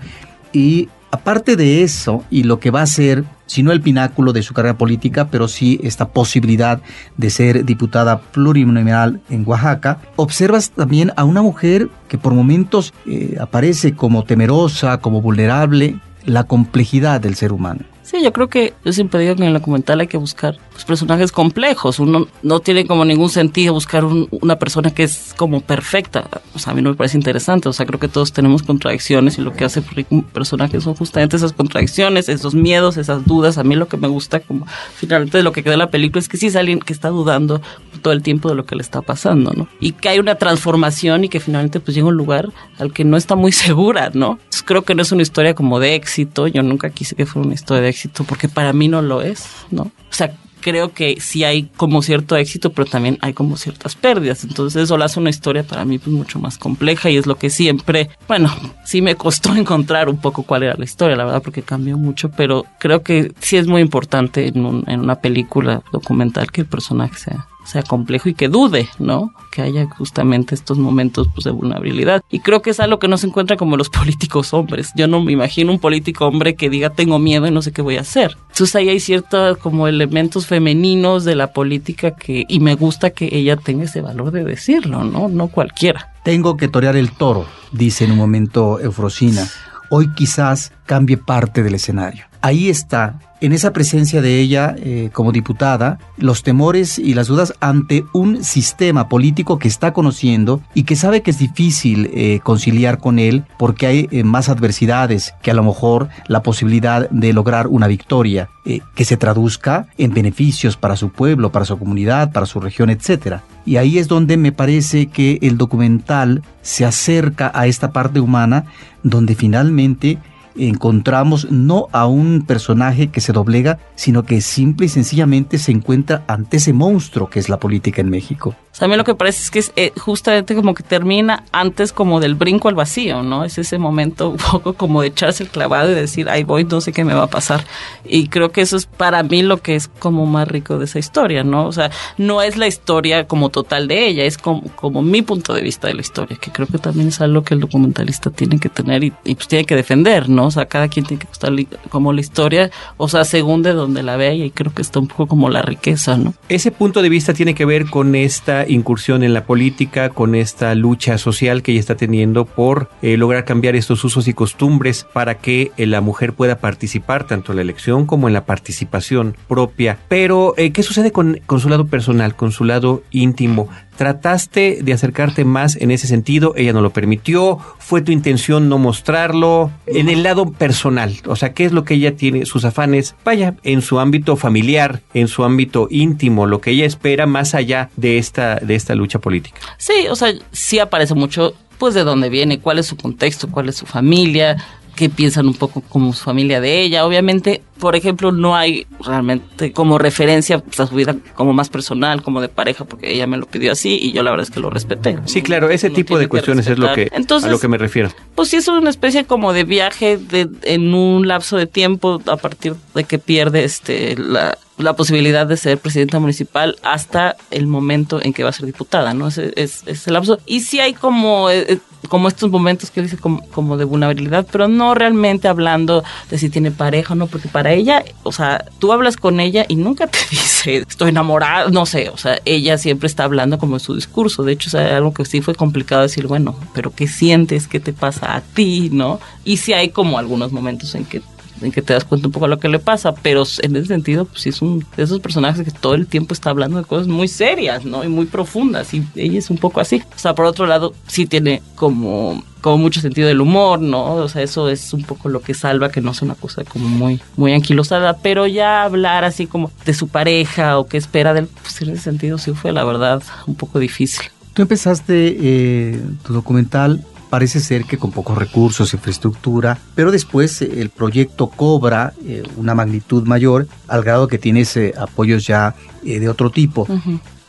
y 0.53 0.89
aparte 1.11 1.57
de 1.57 1.83
eso, 1.83 2.25
y 2.31 2.45
lo 2.45 2.61
que 2.61 2.71
va 2.71 2.81
a 2.81 2.85
hacer 2.85 3.25
si 3.51 3.65
no 3.65 3.73
el 3.73 3.81
pináculo 3.81 4.33
de 4.33 4.45
su 4.45 4.55
carrera 4.55 4.79
política, 4.79 5.27
pero 5.27 5.49
sí 5.49 5.81
esta 5.83 6.11
posibilidad 6.11 6.81
de 7.17 7.31
ser 7.31 7.65
diputada 7.65 8.21
plurinominal 8.21 9.21
en 9.29 9.43
Oaxaca, 9.45 9.99
observas 10.15 10.71
también 10.71 11.11
a 11.17 11.25
una 11.25 11.43
mujer 11.43 11.89
que 12.07 12.17
por 12.17 12.33
momentos 12.33 12.95
eh, 13.07 13.39
aparece 13.41 13.97
como 13.97 14.23
temerosa, 14.23 14.99
como 14.99 15.21
vulnerable, 15.21 15.99
la 16.25 16.45
complejidad 16.45 17.21
del 17.21 17.35
ser 17.35 17.53
humano. 17.53 17.81
Sí, 18.11 18.25
yo 18.25 18.33
creo 18.33 18.49
que 18.49 18.75
yo 18.85 18.93
siempre 18.93 19.21
digo 19.21 19.37
que 19.37 19.43
en 19.43 19.49
el 19.49 19.55
documental 19.55 20.01
hay 20.01 20.09
que 20.09 20.17
buscar 20.17 20.59
pues, 20.73 20.85
personajes 20.85 21.31
complejos. 21.31 22.01
Uno 22.01 22.27
no 22.43 22.59
tiene 22.59 22.85
como 22.85 23.05
ningún 23.05 23.31
sentido 23.31 23.73
buscar 23.73 24.05
una 24.05 24.59
persona 24.59 24.91
que 24.91 25.05
es 25.05 25.33
como 25.37 25.61
perfecta. 25.61 26.25
O 26.53 26.59
sea, 26.59 26.73
a 26.73 26.75
mí 26.75 26.83
no 26.83 26.91
me 26.91 26.97
parece 26.97 27.17
interesante. 27.17 27.69
O 27.69 27.73
sea, 27.73 27.87
creo 27.87 28.01
que 28.01 28.09
todos 28.09 28.33
tenemos 28.33 28.65
contradicciones 28.65 29.39
y 29.39 29.43
lo 29.43 29.53
que 29.53 29.65
hace 29.65 29.85
un 30.11 30.25
personaje 30.25 30.81
son 30.81 30.97
justamente 30.97 31.37
esas 31.37 31.53
contradicciones, 31.53 32.29
esos 32.29 32.53
miedos, 32.57 32.97
esas 32.97 33.25
dudas. 33.27 33.59
A 33.59 33.63
mí 33.63 33.77
lo 33.77 33.87
que 33.87 33.97
me 33.97 34.09
gusta 34.09 34.41
como 34.41 34.67
finalmente 34.97 35.39
de 35.39 35.45
lo 35.45 35.53
que 35.53 35.63
queda 35.63 35.75
de 35.75 35.77
la 35.77 35.91
película 35.91 36.19
es 36.19 36.29
que 36.29 36.37
sí 36.37 36.49
es 36.49 36.57
alguien 36.57 36.81
que 36.81 36.93
está 36.93 37.11
dudando 37.11 37.63
todo 38.03 38.13
el 38.13 38.23
tiempo 38.23 38.49
de 38.49 38.57
lo 38.57 38.67
que 38.67 38.75
le 38.75 38.83
está 38.83 39.03
pasando, 39.03 39.53
¿no? 39.53 39.69
Y 39.79 39.93
que 39.93 40.09
hay 40.09 40.19
una 40.19 40.35
transformación 40.35 41.23
y 41.23 41.29
que 41.29 41.39
finalmente 41.39 41.79
pues 41.79 41.95
llega 41.95 42.07
a 42.07 42.11
un 42.11 42.17
lugar 42.17 42.49
al 42.81 42.93
que 42.93 43.05
no 43.05 43.17
está 43.17 43.37
muy 43.37 43.53
segura, 43.67 44.11
¿no? 44.13 44.41
Creo 44.63 44.83
que 44.83 44.95
no 44.95 45.03
es 45.03 45.13
una 45.13 45.23
historia 45.23 45.55
como 45.55 45.81
de 45.81 45.95
éxito. 45.95 46.47
Yo 46.47 46.63
nunca 46.63 46.91
quise 46.91 47.15
que 47.15 47.27
fuera 47.27 47.47
una 47.47 47.55
historia 47.55 47.83
de 47.83 47.89
éxito 47.89 48.25
porque 48.25 48.49
para 48.49 48.73
mí 48.73 48.89
no 48.89 49.03
lo 49.03 49.23
es, 49.23 49.47
¿no? 49.71 49.83
O 49.83 50.13
sea, 50.13 50.35
creo 50.61 50.93
que 50.93 51.21
sí 51.21 51.45
hay 51.45 51.65
como 51.77 52.03
cierto 52.03 52.37
éxito, 52.37 52.73
pero 52.73 52.89
también 52.89 53.19
hay 53.21 53.33
como 53.33 53.57
ciertas 53.57 53.97
pérdidas. 53.97 54.45
Entonces 54.45 54.83
eso 54.83 54.97
lo 54.97 55.05
hace 55.05 55.19
una 55.19 55.31
historia 55.31 55.63
para 55.63 55.85
mí 55.85 55.99
pues 55.99 56.15
mucho 56.15 56.39
más 56.39 56.59
compleja 56.59 57.11
y 57.11 57.17
es 57.17 57.27
lo 57.27 57.37
que 57.37 57.51
siempre, 57.51 58.11
bueno, 58.29 58.55
sí 58.85 59.03
me 59.03 59.17
costó 59.17 59.55
encontrar 59.57 60.09
un 60.09 60.21
poco 60.21 60.43
cuál 60.43 60.63
era 60.65 60.75
la 60.77 60.85
historia, 60.85 61.17
la 61.17 61.25
verdad, 61.25 61.43
porque 61.43 61.63
cambió 61.63 61.97
mucho, 61.97 62.31
pero 62.31 62.65
creo 62.79 63.03
que 63.03 63.33
sí 63.41 63.57
es 63.57 63.67
muy 63.67 63.81
importante 63.81 64.47
en, 64.49 64.85
en 64.87 65.01
una 65.01 65.17
película 65.17 65.83
documental 65.93 66.53
que 66.53 66.63
el 66.63 66.67
personaje 66.67 67.19
sea 67.19 67.47
sea 67.65 67.83
complejo 67.83 68.29
y 68.29 68.35
que 68.35 68.49
dude, 68.49 68.89
¿no? 68.99 69.33
Que 69.51 69.63
haya 69.63 69.89
justamente 69.89 70.55
estos 70.55 70.79
momentos 70.79 71.29
pues, 71.35 71.45
de 71.45 71.51
vulnerabilidad. 71.51 72.23
Y 72.31 72.41
creo 72.41 72.63
que 72.63 72.71
es 72.71 72.81
algo 72.81 72.99
que 72.99 73.09
no 73.09 73.17
se 73.17 73.27
encuentra 73.27 73.57
como 73.57 73.77
los 73.77 73.89
políticos 73.91 74.53
hombres. 74.55 74.91
Yo 74.95 75.07
no 75.07 75.23
me 75.23 75.33
imagino 75.33 75.73
un 75.73 75.79
político 75.79 76.27
hombre 76.27 76.55
que 76.55 76.71
diga 76.71 76.91
tengo 76.91 77.19
miedo 77.19 77.47
y 77.47 77.51
no 77.51 77.63
sé 77.63 77.73
qué 77.73 77.83
voy 77.83 77.97
a 77.97 78.03
hacer. 78.03 78.37
Entonces 78.49 78.75
ahí 78.77 78.89
hay 78.89 79.01
ciertos 79.01 79.59
como 79.59 79.89
elementos 79.89 80.47
femeninos 80.47 81.25
de 81.25 81.35
la 81.35 81.53
política 81.53 82.13
que, 82.13 82.45
y 82.49 82.61
me 82.61 82.75
gusta 82.75 83.11
que 83.11 83.29
ella 83.33 83.57
tenga 83.57 83.85
ese 83.85 84.01
valor 84.01 84.31
de 84.31 84.45
decirlo, 84.45 85.05
¿no? 85.05 85.29
No 85.29 85.49
cualquiera. 85.49 86.13
Tengo 86.25 86.57
que 86.57 86.69
torear 86.69 86.97
el 86.97 87.13
toro, 87.13 87.47
dice 87.73 88.05
en 88.05 88.13
un 88.13 88.19
momento 88.19 88.79
Eufrosina. 88.81 89.47
Hoy 89.91 90.13
quizás 90.15 90.73
cambie 90.87 91.17
parte 91.17 91.63
del 91.63 91.75
escenario. 91.75 92.27
Ahí 92.43 92.69
está 92.69 93.19
en 93.41 93.53
esa 93.53 93.73
presencia 93.73 94.23
de 94.23 94.39
ella 94.41 94.75
eh, 94.79 95.11
como 95.13 95.33
diputada, 95.33 95.99
los 96.17 96.43
temores 96.43 96.99
y 96.99 97.15
las 97.15 97.27
dudas 97.27 97.55
ante 97.61 98.05
un 98.13 98.45
sistema 98.45 99.09
político 99.09 99.59
que 99.59 99.69
está 99.69 99.93
conociendo 99.93 100.61
y 100.75 100.85
que 100.85 100.97
sabe 100.97 101.23
que 101.23 101.31
es 101.31 101.39
difícil 101.39 102.11
eh, 102.13 102.41
conciliar 102.43 102.99
con 102.99 103.19
él 103.19 103.45
porque 103.59 103.87
hay 103.87 104.09
eh, 104.11 104.25
más 104.25 104.49
adversidades 104.49 105.35
que 105.43 105.51
a 105.51 105.55
lo 105.55 105.63
mejor 105.63 106.09
la 106.27 106.43
posibilidad 106.43 107.09
de 107.11 107.33
lograr 107.33 107.67
una 107.67 107.87
victoria 107.87 108.49
que 108.95 109.05
se 109.05 109.17
traduzca 109.17 109.89
en 109.99 110.13
beneficios 110.13 110.77
para 110.77 110.95
su 110.95 111.11
pueblo, 111.11 111.51
para 111.51 111.65
su 111.65 111.77
comunidad, 111.77 112.31
para 112.31 112.47
su 112.47 112.61
región, 112.61 112.91
etc. 112.91 113.39
Y 113.65 113.79
ahí 113.79 113.99
es 113.99 114.07
donde 114.07 114.37
me 114.37 114.53
parece 114.53 115.07
que 115.07 115.39
el 115.43 115.59
documental 115.59 116.43
se 116.63 116.85
acerca 116.85 117.51
a 117.55 117.67
esta 117.67 117.91
parte 117.91 118.21
humana 118.21 118.67
donde 119.03 119.35
finalmente 119.35 120.19
encontramos 120.57 121.51
no 121.51 121.89
a 121.93 122.07
un 122.07 122.43
personaje 122.47 123.09
que 123.09 123.21
se 123.21 123.33
doblega, 123.33 123.79
sino 123.95 124.25
que 124.25 124.41
simple 124.41 124.87
y 124.87 124.89
sencillamente 124.89 125.59
se 125.59 125.73
encuentra 125.73 126.25
ante 126.27 126.59
ese 126.59 126.73
monstruo 126.73 127.29
que 127.31 127.39
es 127.39 127.49
la 127.49 127.59
política 127.59 128.01
en 128.01 128.11
México. 128.11 128.55
A 128.81 128.89
mí 128.89 128.97
lo 128.97 129.05
que 129.05 129.15
parece 129.15 129.43
es 129.43 129.51
que 129.51 129.59
es 129.59 129.73
eh, 129.77 129.93
justamente 129.99 130.55
como 130.55 130.75
que 130.75 130.83
termina 130.83 131.45
antes 131.53 131.93
como 131.93 132.21
del 132.21 132.35
brinco 132.35 132.69
al 132.69 132.75
vacío, 132.75 133.23
¿no? 133.23 133.45
Es 133.45 133.59
ese 133.59 133.79
momento 133.79 134.31
un 134.31 134.37
poco 134.37 134.75
como 134.75 135.03
de 135.03 135.09
echarse 135.09 135.43
el 135.43 135.51
clavado 135.51 135.91
y 135.91 135.95
decir, 135.95 136.29
ay 136.29 136.45
voy, 136.45 136.65
no 136.65 136.81
sé 136.81 136.93
qué 136.93 137.05
me 137.05 137.15
va 137.15 137.25
a 137.25 137.31
pasar. 137.31 137.65
Y 138.05 138.29
creo 138.29 138.53
que 138.53 138.61
eso 138.63 138.77
es 138.77 138.87
para 138.87 139.23
mí 139.23 139.43
lo 139.43 139.59
que 139.59 139.77
es 139.77 139.89
como 139.89 140.27
más 140.27 140.49
rico 140.49 140.79
de 140.79 140.87
esa 140.87 140.99
historia, 140.99 141.45
¿no? 141.45 141.67
O 141.67 141.73
sea, 141.73 141.91
no 142.17 142.43
es 142.43 142.57
la 142.57 142.67
historia 142.67 143.27
como 143.27 143.51
total 143.51 143.89
de 143.89 144.07
ella, 144.07 144.25
es 144.25 144.39
como, 144.39 144.63
mi 145.03 145.23
punto 145.23 145.55
de 145.55 145.63
vista 145.63 145.89
de 145.89 145.95
la 145.95 146.01
historia, 146.01 146.37
que 146.41 146.51
creo 146.51 146.67
que 146.67 146.79
también 146.79 147.09
es 147.09 147.21
algo 147.21 147.43
que 147.43 147.55
el 147.55 147.61
documentalista 147.61 148.31
tiene 148.31 148.59
que 148.59 148.69
tener 148.69 149.05
y, 149.05 149.13
y 149.25 149.35
pues 149.35 149.49
tiene 149.49 149.65
que 149.65 149.77
defender, 149.77 150.29
¿no? 150.29 150.47
O 150.47 150.51
sea, 150.51 150.67
cada 150.67 150.89
quien 150.89 151.07
tiene 151.07 151.21
que 151.21 151.29
gustar 151.29 151.53
como 151.89 152.13
la 152.13 152.21
historia, 152.21 152.71
o 152.97 153.09
sea, 153.09 153.25
según 153.25 153.63
de 153.63 153.73
donde 153.73 154.03
la 154.03 154.17
vea, 154.17 154.33
y 154.33 154.51
creo 154.51 154.73
que 154.73 154.83
está 154.83 155.01
un 155.01 155.09
poco 155.09 155.27
como 155.27 155.49
la 155.51 155.63
riqueza, 155.63 156.17
¿no? 156.17 156.35
Ese 156.49 156.71
punto 156.71 157.03
de 157.03 157.09
vista 157.09 157.35
tiene 157.35 157.55
que 157.55 157.65
ver 157.65 157.87
con 157.91 158.15
esta 158.15 158.67
incursión 158.71 159.23
en 159.23 159.35
la 159.35 159.45
política, 159.45 160.11
con 160.11 160.35
esta 160.35 160.75
lucha 160.75 161.19
social 161.19 161.63
que 161.63 161.73
ella 161.73 161.81
está 161.81 161.97
teniendo 161.97 162.45
por 162.45 162.89
eh, 163.03 163.17
lograr 163.17 163.45
cambiar 163.45 163.77
estos 163.77 164.05
usos 164.05 164.29
y 164.29 164.35
costumbres 164.35 165.07
para 165.13 165.37
que 165.39 165.73
eh, 165.77 165.87
la 165.87 166.01
mujer 166.01 166.33
pueda 166.33 166.59
participar 166.59 167.27
tanto 167.27 167.53
en 167.53 167.57
la 167.57 167.63
elección 167.63 168.07
como 168.07 168.29
en 168.29 168.35
la 168.35 168.47
participación 168.47 169.37
propia. 169.49 169.99
Pero, 170.09 170.55
eh, 170.57 170.73
¿qué 170.73 170.83
sucede 170.83 171.13
con, 171.13 171.41
con 171.47 171.61
su 171.61 171.69
lado 171.69 171.87
personal, 171.87 172.37
con 172.37 172.53
su 172.53 172.65
lado 172.65 173.03
íntimo? 173.11 173.69
Trataste 173.97 174.79
de 174.83 174.93
acercarte 174.93 175.45
más 175.45 175.77
en 175.77 175.91
ese 175.91 176.07
sentido, 176.07 176.55
ella 176.57 176.73
no 176.73 176.81
lo 176.81 176.91
permitió, 176.91 177.59
fue 177.79 178.03
tu 178.03 178.13
intención 178.13 178.69
no 178.69 178.79
mostrarlo, 178.79 179.71
en 179.87 180.09
el 180.09 180.23
lado 180.23 180.53
personal, 180.53 181.15
o 181.27 181.37
sea, 181.37 181.53
qué 181.53 181.65
es 181.65 181.73
lo 181.73 181.85
que 181.85 181.95
ella 181.95 182.17
tiene, 182.17 182.47
sus 182.47 182.65
afanes, 182.65 183.15
vaya, 183.25 183.57
en 183.63 183.83
su 183.83 184.01
ámbito 184.01 184.37
familiar, 184.37 185.03
en 185.15 185.29
su 185.29 185.45
ámbito 185.45 185.89
íntimo, 185.91 186.47
lo 186.47 186.61
que 186.61 186.71
ella 186.71 186.87
espera 186.87 187.27
más 187.27 187.55
allá 187.55 187.91
de 187.97 188.19
esta, 188.19 188.57
de 188.57 188.75
esta 188.75 188.95
lucha 188.95 189.19
política. 189.19 189.61
Sí, 189.77 190.09
o 190.11 190.17
sea, 190.17 190.33
sí 190.53 190.79
aparece 190.79 191.15
mucho 191.15 191.55
pues 191.81 191.95
de 191.95 192.05
dónde 192.05 192.29
viene, 192.29 192.61
cuál 192.61 192.79
es 192.79 192.87
su 192.87 192.97
contexto, 192.97 193.51
cuál 193.51 193.71
es 193.71 193.77
su 193.77 193.87
familia, 193.87 194.59
que 194.95 195.09
piensan 195.09 195.47
un 195.47 195.55
poco 195.55 195.81
como 195.81 196.13
su 196.13 196.25
familia 196.25 196.61
de 196.61 196.83
ella. 196.83 197.07
Obviamente, 197.07 197.63
por 197.79 197.97
ejemplo, 197.97 198.33
no 198.33 198.57
hay 198.57 198.87
realmente 199.05 199.73
como 199.73 199.99
referencia 199.99 200.63
a 200.79 200.87
su 200.87 200.95
vida 200.95 201.17
como 201.35 201.53
más 201.53 201.69
personal, 201.69 202.23
como 202.23 202.41
de 202.41 202.49
pareja, 202.49 202.85
porque 202.85 203.13
ella 203.13 203.27
me 203.27 203.37
lo 203.37 203.47
pidió 203.47 203.73
así 203.73 203.99
y 204.01 204.13
yo 204.13 204.23
la 204.23 204.31
verdad 204.31 204.45
es 204.45 204.51
que 204.51 204.61
lo 204.61 204.71
respeté. 204.71 205.19
Sí, 205.25 205.43
claro, 205.43 205.71
ese 205.71 205.91
tipo 205.91 206.19
de 206.19 206.29
cuestiones 206.29 206.67
es 206.67 206.79
lo 206.79 206.93
que 206.93 207.11
a 207.13 207.49
lo 207.49 207.59
que 207.59 207.69
me 207.69 207.79
refiero. 207.79 208.11
Pues 208.35 208.49
sí 208.51 208.57
es 208.57 208.69
una 208.69 208.91
especie 208.91 209.25
como 209.25 209.53
de 209.53 209.65
viaje 209.65 210.19
de, 210.19 210.49
en 210.63 210.95
un 210.95 211.27
lapso 211.27 211.57
de 211.57 211.67
tiempo 211.67 212.21
a 212.27 212.37
partir 212.37 212.75
de 212.95 213.05
que 213.05 213.19
pierde 213.19 213.65
este 213.65 214.17
la 214.17 214.59
la 214.83 214.95
posibilidad 214.95 215.47
de 215.47 215.57
ser 215.57 215.79
presidenta 215.79 216.19
municipal 216.19 216.77
hasta 216.83 217.37
el 217.51 217.67
momento 217.67 218.21
en 218.23 218.33
que 218.33 218.43
va 218.43 218.51
a 218.51 218.53
ser 218.53 218.67
diputada, 218.67 219.15
¿no? 219.15 219.29
Es, 219.29 219.39
es, 219.39 220.07
el 220.07 220.15
lapso. 220.15 220.39
Y 220.47 220.61
sí 220.61 220.81
hay 220.81 220.95
como, 220.95 221.51
eh, 221.51 221.79
como 222.11 222.27
estos 222.27 222.51
momentos 222.51 222.91
que 222.91 223.03
dice 223.03 223.17
como, 223.17 223.47
como, 223.51 223.77
de 223.77 223.85
vulnerabilidad, 223.85 224.45
pero 224.51 224.67
no 224.67 224.95
realmente 224.95 225.47
hablando 225.47 226.03
de 226.29 226.39
si 226.39 226.51
tiene 226.51 226.73
pareja 226.73 227.15
o 227.15 227.17
no, 227.17 227.29
porque 227.29 227.47
para 227.47 227.73
ella, 227.73 228.05
o 228.25 228.33
sea, 228.33 228.65
tú 228.81 228.93
hablas 228.93 229.17
con 229.17 229.39
ella 229.39 229.65
y 229.69 229.77
nunca 229.77 230.09
te 230.09 230.19
dice, 230.31 230.79
estoy 230.79 231.11
enamorada, 231.11 231.71
no 231.71 231.87
sé, 231.87 232.09
o 232.09 232.17
sea, 232.17 232.41
ella 232.45 232.79
siempre 232.79 233.07
está 233.07 233.23
hablando 233.23 233.59
como 233.59 233.77
en 233.77 233.81
su 233.81 233.95
discurso. 233.95 234.43
De 234.43 234.53
hecho, 234.53 234.69
es 234.69 234.75
algo 234.75 235.15
que 235.15 235.25
sí 235.25 235.41
fue 235.41 235.55
complicado 235.55 236.03
decir, 236.03 236.27
bueno, 236.27 236.57
pero 236.75 236.91
¿qué 236.91 237.07
sientes? 237.07 237.69
¿Qué 237.69 237.79
te 237.79 237.93
pasa 237.93 238.35
a 238.35 238.41
ti? 238.41 238.91
¿No? 238.93 239.21
Y 239.45 239.59
sí 239.59 239.73
hay 239.73 239.91
como 239.91 240.19
algunos 240.19 240.51
momentos 240.51 240.93
en 240.97 241.05
que 241.05 241.23
en 241.61 241.73
que 241.73 241.83
te 241.83 241.93
das 241.93 242.05
cuenta 242.05 242.29
un 242.29 242.33
poco 242.33 242.47
de 242.47 242.51
lo 242.51 242.59
que 242.59 242.69
le 242.69 242.79
pasa, 242.79 243.15
pero 243.15 243.45
en 243.63 243.77
ese 243.77 243.87
sentido, 243.87 244.25
pues 244.25 244.43
sí 244.43 244.49
es 244.51 244.63
un 244.63 244.85
de 244.97 245.03
esos 245.03 245.21
personajes 245.21 245.65
que 245.65 245.71
todo 245.71 245.95
el 245.95 246.07
tiempo 246.07 246.35
está 246.35 246.51
hablando 246.51 246.79
de 246.79 246.85
cosas 246.85 247.07
muy 247.07 247.29
serias, 247.29 247.85
¿no? 247.85 248.05
Y 248.05 248.09
muy 248.09 248.27
profundas, 248.27 248.93
y 248.95 249.05
ella 249.15 249.39
es 249.39 249.51
un 249.51 249.59
poco 249.59 249.81
así. 249.81 250.03
O 250.15 250.19
sea, 250.19 250.35
por 250.35 250.47
otro 250.47 250.67
lado, 250.67 250.95
sí 251.07 251.27
tiene 251.27 251.63
como 251.75 252.43
como 252.61 252.77
mucho 252.77 253.01
sentido 253.01 253.27
del 253.29 253.41
humor, 253.41 253.81
¿no? 253.81 254.17
O 254.17 254.29
sea, 254.29 254.43
eso 254.43 254.69
es 254.69 254.93
un 254.93 255.05
poco 255.05 255.29
lo 255.29 255.41
que 255.41 255.55
salva 255.55 255.91
que 255.91 256.01
no 256.01 256.13
sea 256.13 256.27
una 256.27 256.35
cosa 256.35 256.63
como 256.65 256.89
muy, 256.89 257.21
muy 257.37 257.53
anquilosada, 257.53 258.19
pero 258.19 258.47
ya 258.47 258.83
hablar 258.83 259.25
así 259.25 259.47
como 259.47 259.71
de 259.85 259.95
su 259.95 260.09
pareja 260.09 260.79
o 260.79 260.87
qué 260.87 260.99
espera 260.99 261.33
de 261.33 261.41
él, 261.41 261.49
pues 261.63 261.81
en 261.83 261.91
ese 261.91 262.03
sentido 262.03 262.39
sí 262.39 262.53
fue 262.53 262.73
la 262.73 262.85
verdad 262.85 263.23
un 263.47 263.55
poco 263.55 263.79
difícil. 263.79 264.27
Tú 264.53 264.63
empezaste 264.63 265.37
eh, 265.41 266.01
tu 266.27 266.33
documental 266.33 267.05
parece 267.31 267.61
ser 267.61 267.85
que 267.85 267.97
con 267.97 268.11
pocos 268.11 268.37
recursos, 268.37 268.93
infraestructura, 268.93 269.79
pero 269.95 270.11
después 270.11 270.61
eh, 270.61 270.81
el 270.81 270.91
proyecto 270.91 271.47
cobra 271.47 272.13
eh, 272.27 272.43
una 272.57 272.75
magnitud 272.75 273.23
mayor 273.23 273.69
al 273.89 274.03
grado 274.03 274.29
que 274.29 274.39
tienes 274.39 274.77
eh, 274.77 274.93
apoyos 274.99 275.47
ya 275.47 275.75
de 276.03 276.29
otro 276.29 276.51
tipo. 276.51 276.87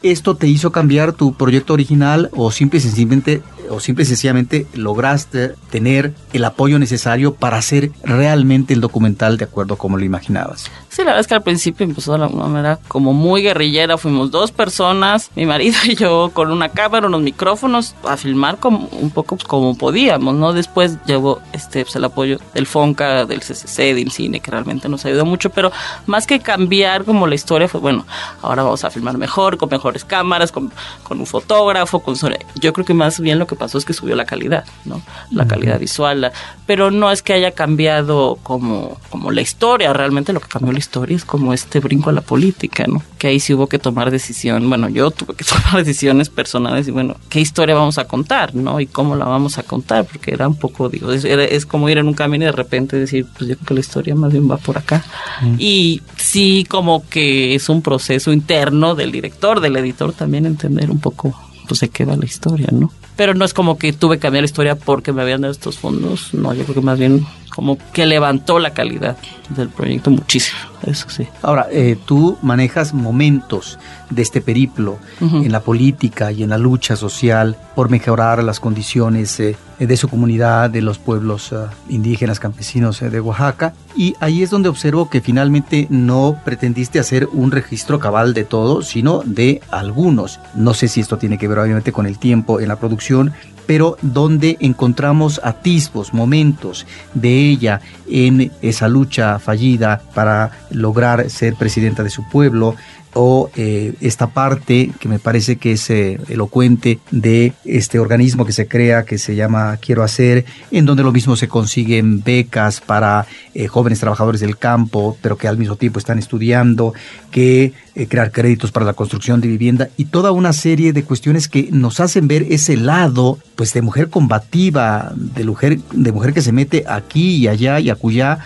¿Esto 0.03 0.35
te 0.35 0.47
hizo 0.47 0.71
cambiar 0.71 1.13
tu 1.13 1.33
proyecto 1.33 1.73
original 1.73 2.29
o 2.33 2.51
simple 2.51 2.79
y 2.79 2.81
sencillamente 2.81 3.41
o 3.69 3.79
simple 3.79 4.03
y 4.03 4.07
sencillamente 4.07 4.67
lograste 4.73 5.55
tener 5.69 6.13
el 6.33 6.45
apoyo 6.45 6.79
necesario 6.79 7.33
para 7.33 7.57
hacer 7.57 7.91
realmente 8.03 8.73
el 8.73 8.81
documental 8.81 9.37
de 9.37 9.45
acuerdo 9.45 9.75
a 9.75 9.77
como 9.77 9.97
lo 9.97 10.05
imaginabas? 10.05 10.69
Sí, 10.89 11.03
la 11.03 11.05
verdad 11.05 11.21
es 11.21 11.27
que 11.27 11.35
al 11.35 11.43
principio 11.43 11.85
empezó 11.85 12.11
de 12.17 12.25
una 12.25 12.27
manera 12.27 12.79
como 12.87 13.13
muy 13.13 13.41
guerrillera. 13.41 13.97
Fuimos 13.97 14.31
dos 14.31 14.51
personas, 14.51 15.31
mi 15.35 15.45
marido 15.45 15.77
y 15.85 15.95
yo, 15.95 16.31
con 16.33 16.51
una 16.51 16.69
cámara, 16.69 17.07
unos 17.07 17.21
micrófonos, 17.21 17.95
a 18.03 18.17
filmar 18.17 18.57
como, 18.57 18.87
un 18.91 19.09
poco 19.09 19.35
pues, 19.35 19.47
como 19.47 19.77
podíamos, 19.77 20.35
¿no? 20.35 20.53
Después 20.53 20.97
llegó 21.05 21.41
este, 21.53 21.83
pues, 21.83 21.95
el 21.95 22.03
apoyo 22.03 22.39
del 22.53 22.65
FONCA, 22.65 23.25
del 23.25 23.39
CCC, 23.39 23.95
del 23.95 24.11
cine, 24.11 24.39
que 24.39 24.51
realmente 24.51 24.89
nos 24.89 25.05
ayudó 25.05 25.25
mucho. 25.25 25.49
Pero 25.49 25.71
más 26.07 26.27
que 26.27 26.39
cambiar 26.39 27.05
como 27.05 27.27
la 27.27 27.35
historia, 27.35 27.67
fue 27.67 27.79
bueno, 27.79 28.05
ahora 28.41 28.63
vamos 28.63 28.83
a 28.83 28.89
filmar 28.89 29.17
mejor, 29.17 29.57
con 29.57 29.69
mejores 29.69 30.03
cámaras, 30.03 30.51
con, 30.51 30.71
con 31.03 31.19
un 31.19 31.25
fotógrafo, 31.25 31.99
con... 31.99 32.15
Yo 32.55 32.73
creo 32.73 32.85
que 32.85 32.93
más 32.93 33.19
bien 33.19 33.39
lo 33.39 33.47
que 33.47 33.55
pasó 33.61 33.77
es 33.77 33.85
que 33.85 33.93
subió 33.93 34.15
la 34.15 34.25
calidad, 34.25 34.65
¿no? 34.85 35.03
La 35.29 35.45
calidad 35.45 35.79
visual. 35.79 36.31
Pero 36.65 36.89
no 36.89 37.11
es 37.11 37.21
que 37.21 37.33
haya 37.33 37.51
cambiado 37.51 38.39
como, 38.41 38.97
como 39.11 39.29
la 39.29 39.41
historia, 39.41 39.93
realmente 39.93 40.33
lo 40.33 40.39
que 40.39 40.47
cambió 40.47 40.73
la 40.73 40.79
historias 40.79 41.25
como 41.25 41.53
este 41.53 41.79
brinco 41.79 42.09
a 42.09 42.13
la 42.13 42.21
política, 42.21 42.85
¿no? 42.87 43.03
Que 43.19 43.27
ahí 43.27 43.39
sí 43.39 43.53
hubo 43.53 43.67
que 43.67 43.77
tomar 43.77 44.09
decisión, 44.09 44.67
bueno, 44.67 44.89
yo 44.89 45.11
tuve 45.11 45.35
que 45.35 45.43
tomar 45.53 45.75
decisiones 45.75 46.29
personales 46.29 46.87
y 46.87 46.91
bueno, 46.91 47.17
¿qué 47.29 47.39
historia 47.39 47.75
vamos 47.75 47.99
a 47.99 48.05
contar, 48.05 48.55
¿no? 48.55 48.79
Y 48.79 48.87
cómo 48.87 49.15
la 49.15 49.25
vamos 49.25 49.59
a 49.59 49.63
contar, 49.63 50.05
porque 50.05 50.33
era 50.33 50.47
un 50.47 50.55
poco, 50.55 50.89
digo, 50.89 51.11
es, 51.11 51.65
como 51.67 51.87
ir 51.87 51.99
en 51.99 52.07
un 52.07 52.15
camino 52.15 52.45
y 52.45 52.47
de 52.47 52.51
repente 52.53 52.97
decir, 52.97 53.27
pues 53.37 53.47
yo 53.47 53.55
creo 53.57 53.67
que 53.67 53.73
la 53.75 53.79
historia 53.81 54.15
más 54.15 54.31
bien 54.31 54.49
va 54.49 54.57
por 54.57 54.79
acá. 54.79 55.05
Mm. 55.41 55.55
Y 55.59 56.01
sí, 56.17 56.65
como 56.67 57.07
que 57.07 57.53
es 57.53 57.69
un 57.69 57.83
proceso 57.83 58.33
interno 58.33 58.95
del 58.95 59.11
director, 59.11 59.59
del 59.59 59.77
editor 59.77 60.13
también 60.13 60.47
entender 60.47 60.89
un 60.89 60.99
poco, 60.99 61.39
pues 61.71 61.79
de 61.79 61.87
qué 61.87 62.03
va 62.03 62.17
la 62.17 62.25
historia, 62.25 62.67
¿no? 62.69 62.91
Pero 63.15 63.33
no 63.33 63.45
es 63.45 63.53
como 63.53 63.77
que 63.77 63.93
tuve 63.93 64.17
que 64.17 64.23
cambiar 64.23 64.41
la 64.41 64.45
historia 64.45 64.75
porque 64.75 65.13
me 65.13 65.21
habían 65.21 65.39
dado 65.39 65.53
estos 65.53 65.77
fondos, 65.77 66.33
no, 66.33 66.53
yo 66.53 66.63
creo 66.63 66.75
que 66.75 66.81
más 66.81 66.99
bien 66.99 67.25
como 67.51 67.77
que 67.93 68.05
levantó 68.05 68.59
la 68.59 68.71
calidad 68.71 69.17
del 69.49 69.69
proyecto 69.69 70.09
muchísimo, 70.09 70.57
eso 70.83 71.09
sí. 71.09 71.27
Ahora, 71.41 71.67
eh, 71.69 71.97
tú 72.05 72.37
manejas 72.41 72.93
momentos 72.93 73.77
de 74.09 74.21
este 74.21 74.41
periplo 74.41 74.97
en 75.19 75.51
la 75.51 75.59
política 75.61 76.31
y 76.31 76.43
en 76.43 76.49
la 76.49 76.57
lucha 76.57 76.95
social 76.95 77.57
por 77.75 77.89
mejorar 77.89 78.43
las 78.43 78.59
condiciones 78.59 79.39
eh, 79.39 79.55
de 79.79 79.97
su 79.97 80.07
comunidad, 80.07 80.69
de 80.69 80.81
los 80.81 80.97
pueblos 80.97 81.51
eh, 81.51 81.57
indígenas, 81.89 82.39
campesinos 82.39 82.99
de 82.99 83.19
Oaxaca, 83.19 83.73
y 83.95 84.15
ahí 84.19 84.41
es 84.41 84.49
donde 84.49 84.69
observo 84.69 85.09
que 85.09 85.21
finalmente 85.21 85.87
no 85.89 86.37
pretendiste 86.45 86.99
hacer 86.99 87.27
un 87.33 87.51
registro 87.51 87.99
cabal 87.99 88.33
de 88.33 88.45
todo, 88.45 88.81
sino 88.81 89.21
de 89.25 89.61
algunos. 89.69 90.39
No 90.55 90.73
sé 90.73 90.87
si 90.87 91.01
esto 91.01 91.17
tiene 91.17 91.37
que 91.37 91.47
ver 91.47 91.59
obviamente 91.59 91.91
con 91.91 92.05
el 92.05 92.17
tiempo 92.17 92.59
en 92.59 92.69
la 92.69 92.77
producción, 92.77 93.33
pero 93.65 93.97
donde 94.01 94.57
encontramos 94.59 95.39
atisbos, 95.43 96.13
momentos 96.13 96.85
de 97.13 97.49
ella 97.49 97.81
en 98.07 98.51
esa 98.61 98.87
lucha 98.87 99.39
fallida 99.39 100.01
para 100.13 100.51
lograr 100.71 101.29
ser 101.29 101.55
presidenta 101.55 102.03
de 102.03 102.09
su 102.09 102.27
pueblo, 102.29 102.75
o 103.13 103.49
eh, 103.55 103.93
esta 104.01 104.27
parte 104.27 104.91
que 104.99 105.09
me 105.09 105.19
parece 105.19 105.57
que 105.57 105.73
es 105.73 105.89
eh, 105.89 106.19
elocuente 106.29 106.99
de 107.11 107.53
este 107.65 107.99
organismo 107.99 108.45
que 108.45 108.53
se 108.53 108.67
crea 108.67 109.03
que 109.03 109.17
se 109.17 109.35
llama 109.35 109.77
Quiero 109.77 110.03
Hacer, 110.03 110.45
en 110.71 110.85
donde 110.85 111.03
lo 111.03 111.11
mismo 111.11 111.35
se 111.35 111.47
consiguen 111.47 112.23
becas 112.23 112.81
para 112.81 113.25
eh, 113.53 113.67
jóvenes 113.67 113.99
trabajadores 113.99 114.41
del 114.41 114.57
campo, 114.57 115.17
pero 115.21 115.37
que 115.37 115.47
al 115.47 115.57
mismo 115.57 115.75
tiempo 115.75 115.99
están 115.99 116.19
estudiando, 116.19 116.93
que 117.29 117.73
crear 118.07 118.31
créditos 118.31 118.71
para 118.71 118.85
la 118.85 118.93
construcción 118.93 119.41
de 119.41 119.49
vivienda 119.49 119.89
y 119.97 120.05
toda 120.05 120.31
una 120.31 120.53
serie 120.53 120.93
de 120.93 121.03
cuestiones 121.03 121.49
que 121.49 121.69
nos 121.71 121.99
hacen 121.99 122.27
ver 122.27 122.45
ese 122.49 122.77
lado 122.77 123.37
pues 123.55 123.73
de 123.73 123.81
mujer 123.81 124.09
combativa, 124.09 125.11
de 125.15 125.43
mujer, 125.43 125.79
de 125.91 126.11
mujer 126.11 126.33
que 126.33 126.41
se 126.41 126.53
mete 126.53 126.85
aquí 126.87 127.35
y 127.35 127.47
allá 127.49 127.79
y 127.79 127.89
acullá 127.89 128.39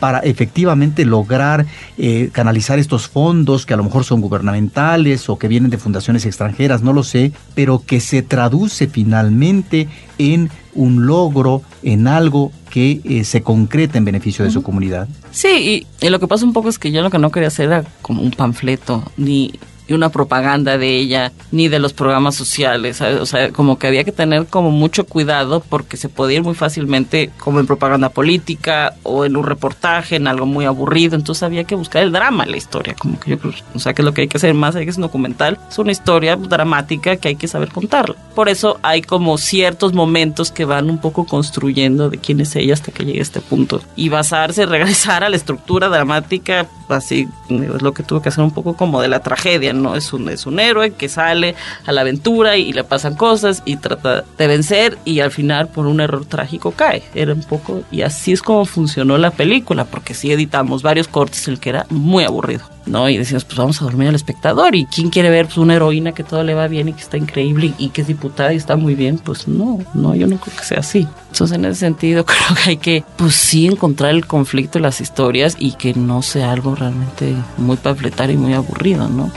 para 0.00 0.18
efectivamente 0.20 1.04
lograr 1.04 1.66
eh, 1.98 2.30
canalizar 2.32 2.78
estos 2.78 3.08
fondos 3.08 3.66
que 3.66 3.74
a 3.74 3.76
lo 3.76 3.84
mejor 3.84 4.04
son 4.04 4.20
gubernamentales 4.20 5.28
o 5.28 5.38
que 5.38 5.46
vienen 5.46 5.70
de 5.70 5.78
fundaciones 5.78 6.26
extranjeras, 6.26 6.82
no 6.82 6.92
lo 6.92 7.04
sé, 7.04 7.32
pero 7.54 7.84
que 7.86 8.00
se 8.00 8.22
traduce 8.22 8.88
finalmente 8.88 9.86
en 10.18 10.50
un 10.74 11.06
logro, 11.06 11.62
en 11.82 12.06
algo 12.06 12.52
que 12.70 13.00
eh, 13.04 13.24
se 13.24 13.42
concreta 13.42 13.98
en 13.98 14.04
beneficio 14.04 14.44
de 14.44 14.50
su 14.50 14.62
comunidad. 14.62 15.08
Sí, 15.32 15.86
y, 16.00 16.06
y, 16.06 16.10
lo 16.10 16.20
que 16.20 16.28
pasa 16.28 16.44
un 16.44 16.52
poco 16.52 16.68
es 16.68 16.78
que 16.78 16.92
yo 16.92 17.02
lo 17.02 17.10
que 17.10 17.18
no 17.18 17.30
quería 17.30 17.48
hacer 17.48 17.66
era 17.66 17.84
como 18.02 18.22
un 18.22 18.30
panfleto, 18.30 19.02
ni 19.16 19.52
una 19.94 20.10
propaganda 20.10 20.78
de 20.78 20.96
ella, 20.96 21.32
ni 21.52 21.68
de 21.68 21.78
los 21.78 21.92
programas 21.92 22.34
sociales. 22.34 23.00
O 23.00 23.26
sea, 23.26 23.50
como 23.52 23.78
que 23.78 23.86
había 23.86 24.04
que 24.04 24.12
tener 24.12 24.46
como 24.46 24.70
mucho 24.70 25.06
cuidado 25.06 25.62
porque 25.68 25.96
se 25.96 26.08
podía 26.08 26.38
ir 26.38 26.42
muy 26.42 26.54
fácilmente 26.54 27.30
como 27.38 27.60
en 27.60 27.66
propaganda 27.66 28.08
política 28.08 28.94
o 29.02 29.24
en 29.24 29.36
un 29.36 29.44
reportaje, 29.44 30.16
en 30.16 30.26
algo 30.26 30.46
muy 30.46 30.64
aburrido. 30.64 31.16
Entonces 31.16 31.42
había 31.42 31.64
que 31.64 31.74
buscar 31.74 32.02
el 32.02 32.12
drama 32.12 32.44
en 32.44 32.52
la 32.52 32.56
historia. 32.56 32.94
Como 32.98 33.18
que 33.18 33.30
yo 33.30 33.38
creo, 33.38 33.52
o 33.74 33.78
sea, 33.78 33.94
que 33.94 34.02
lo 34.02 34.14
que 34.14 34.22
hay 34.22 34.28
que 34.28 34.36
hacer 34.36 34.54
más 34.54 34.74
es 34.76 34.96
un 34.96 35.02
documental. 35.02 35.58
Es 35.68 35.78
una 35.78 35.92
historia 35.92 36.36
dramática 36.36 37.16
que 37.16 37.28
hay 37.28 37.36
que 37.36 37.48
saber 37.48 37.70
contarla. 37.70 38.16
Por 38.34 38.48
eso 38.48 38.78
hay 38.82 39.02
como 39.02 39.38
ciertos 39.38 39.92
momentos 39.92 40.50
que 40.52 40.64
van 40.64 40.90
un 40.90 40.98
poco 40.98 41.26
construyendo 41.26 42.10
de 42.10 42.18
quién 42.18 42.40
es 42.40 42.54
ella 42.56 42.74
hasta 42.74 42.92
que 42.92 43.04
llegue 43.04 43.20
a 43.20 43.22
este 43.22 43.40
punto. 43.40 43.80
Y 43.96 44.08
basarse, 44.08 44.66
regresar 44.80 45.24
a 45.24 45.28
la 45.28 45.36
estructura 45.36 45.88
dramática, 45.88 46.66
así 46.88 47.28
es 47.48 47.82
lo 47.82 47.92
que 47.92 48.02
tuvo 48.02 48.22
que 48.22 48.28
hacer 48.28 48.44
un 48.44 48.52
poco 48.52 48.74
como 48.74 49.00
de 49.00 49.08
la 49.08 49.20
tragedia, 49.20 49.72
¿no? 49.72 49.79
Es 49.94 50.12
un, 50.12 50.28
es 50.28 50.46
un 50.46 50.60
héroe 50.60 50.92
que 50.92 51.08
sale 51.08 51.54
a 51.86 51.92
la 51.92 52.02
aventura 52.02 52.56
y, 52.56 52.72
le 52.72 52.84
pasan 52.84 53.16
cosas 53.16 53.62
y 53.64 53.76
trata 53.76 54.24
de 54.38 54.46
vencer 54.46 54.98
y 55.04 55.20
al 55.20 55.30
final 55.30 55.68
por 55.68 55.86
un 55.86 56.00
error 56.00 56.24
trágico 56.24 56.72
cae. 56.72 57.02
Era 57.14 57.32
un 57.32 57.42
poco, 57.42 57.82
y 57.90 58.02
así 58.02 58.32
es 58.32 58.42
como 58.42 58.64
funcionó 58.64 59.18
la 59.18 59.30
película, 59.30 59.84
porque 59.84 60.14
sí 60.14 60.30
editamos 60.30 60.82
varios 60.82 61.08
cortes 61.08 61.46
en 61.48 61.54
el 61.54 61.60
que 61.60 61.70
era 61.70 61.86
muy 61.90 62.24
aburrido. 62.24 62.64
¿no? 62.86 63.08
Y 63.08 63.18
decíamos, 63.18 63.44
pues 63.44 63.58
vamos 63.58 63.80
a 63.80 63.84
dormir 63.84 64.08
al 64.08 64.14
espectador. 64.14 64.74
¿Y 64.74 64.86
quién 64.86 65.10
quiere 65.10 65.30
ver 65.30 65.46
pues, 65.46 65.58
una 65.58 65.74
heroína 65.74 66.12
que 66.12 66.24
todo 66.24 66.42
le 66.42 66.54
va 66.54 66.68
bien 66.68 66.88
y 66.88 66.92
que 66.92 67.00
está 67.00 67.16
increíble 67.16 67.72
y, 67.78 67.90
que 67.90 68.02
es 68.02 68.06
diputada 68.06 68.52
y 68.52 68.56
está 68.56 68.76
muy 68.76 68.94
bien? 68.94 69.18
Pues 69.18 69.48
no, 69.48 69.78
no, 69.94 70.14
yo 70.14 70.26
no 70.26 70.36
creo 70.38 70.56
que 70.56 70.64
sea 70.64 70.80
así. 70.80 71.06
Entonces, 71.32 71.56
en 71.56 71.64
ese 71.64 71.80
sentido, 71.80 72.24
creo 72.26 72.56
que 72.62 72.70
hay 72.70 72.76
que, 72.76 73.04
pues 73.16 73.34
sí, 73.34 73.66
encontrar 73.66 74.10
el 74.10 74.26
conflicto 74.26 74.78
en 74.78 74.82
las 74.82 75.00
historias 75.00 75.56
y 75.58 75.72
que 75.72 75.94
no 75.94 76.22
sea 76.22 76.52
algo 76.52 76.74
realmente 76.74 77.34
muy 77.56 77.76
panfletario 77.76 78.34
y 78.34 78.38
muy 78.38 78.54
aburrido, 78.54 79.08
¿no? 79.08 79.30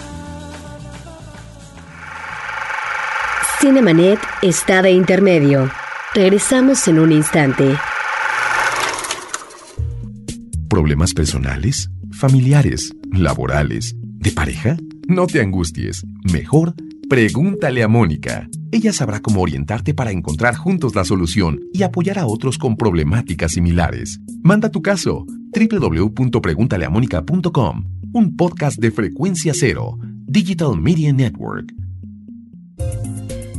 Cinemanet 3.64 4.20
está 4.42 4.82
de 4.82 4.92
intermedio. 4.92 5.70
Regresamos 6.14 6.86
en 6.90 7.00
un 7.00 7.14
instante. 7.14 7.78
¿Problemas 10.68 11.14
personales? 11.14 11.90
¿Familiares? 12.12 12.94
¿Laborales? 13.14 13.96
¿De 13.96 14.34
pareja? 14.34 14.76
No 15.08 15.28
te 15.28 15.40
angusties. 15.40 16.06
Mejor, 16.34 16.74
pregúntale 17.08 17.84
a 17.84 17.88
Mónica. 17.88 18.50
Ella 18.70 18.92
sabrá 18.92 19.22
cómo 19.22 19.40
orientarte 19.40 19.94
para 19.94 20.12
encontrar 20.12 20.56
juntos 20.56 20.94
la 20.94 21.06
solución 21.06 21.62
y 21.72 21.84
apoyar 21.84 22.20
a 22.20 22.26
otros 22.26 22.58
con 22.58 22.76
problemáticas 22.76 23.54
similares. 23.54 24.20
Manda 24.42 24.72
tu 24.72 24.82
caso 24.82 25.26
www.preguntaleamónica.com, 25.54 27.84
un 28.12 28.36
podcast 28.36 28.78
de 28.82 28.92
frecuencia 28.92 29.54
cero, 29.56 29.98
Digital 30.28 30.78
Media 30.82 31.14
Network 31.14 31.72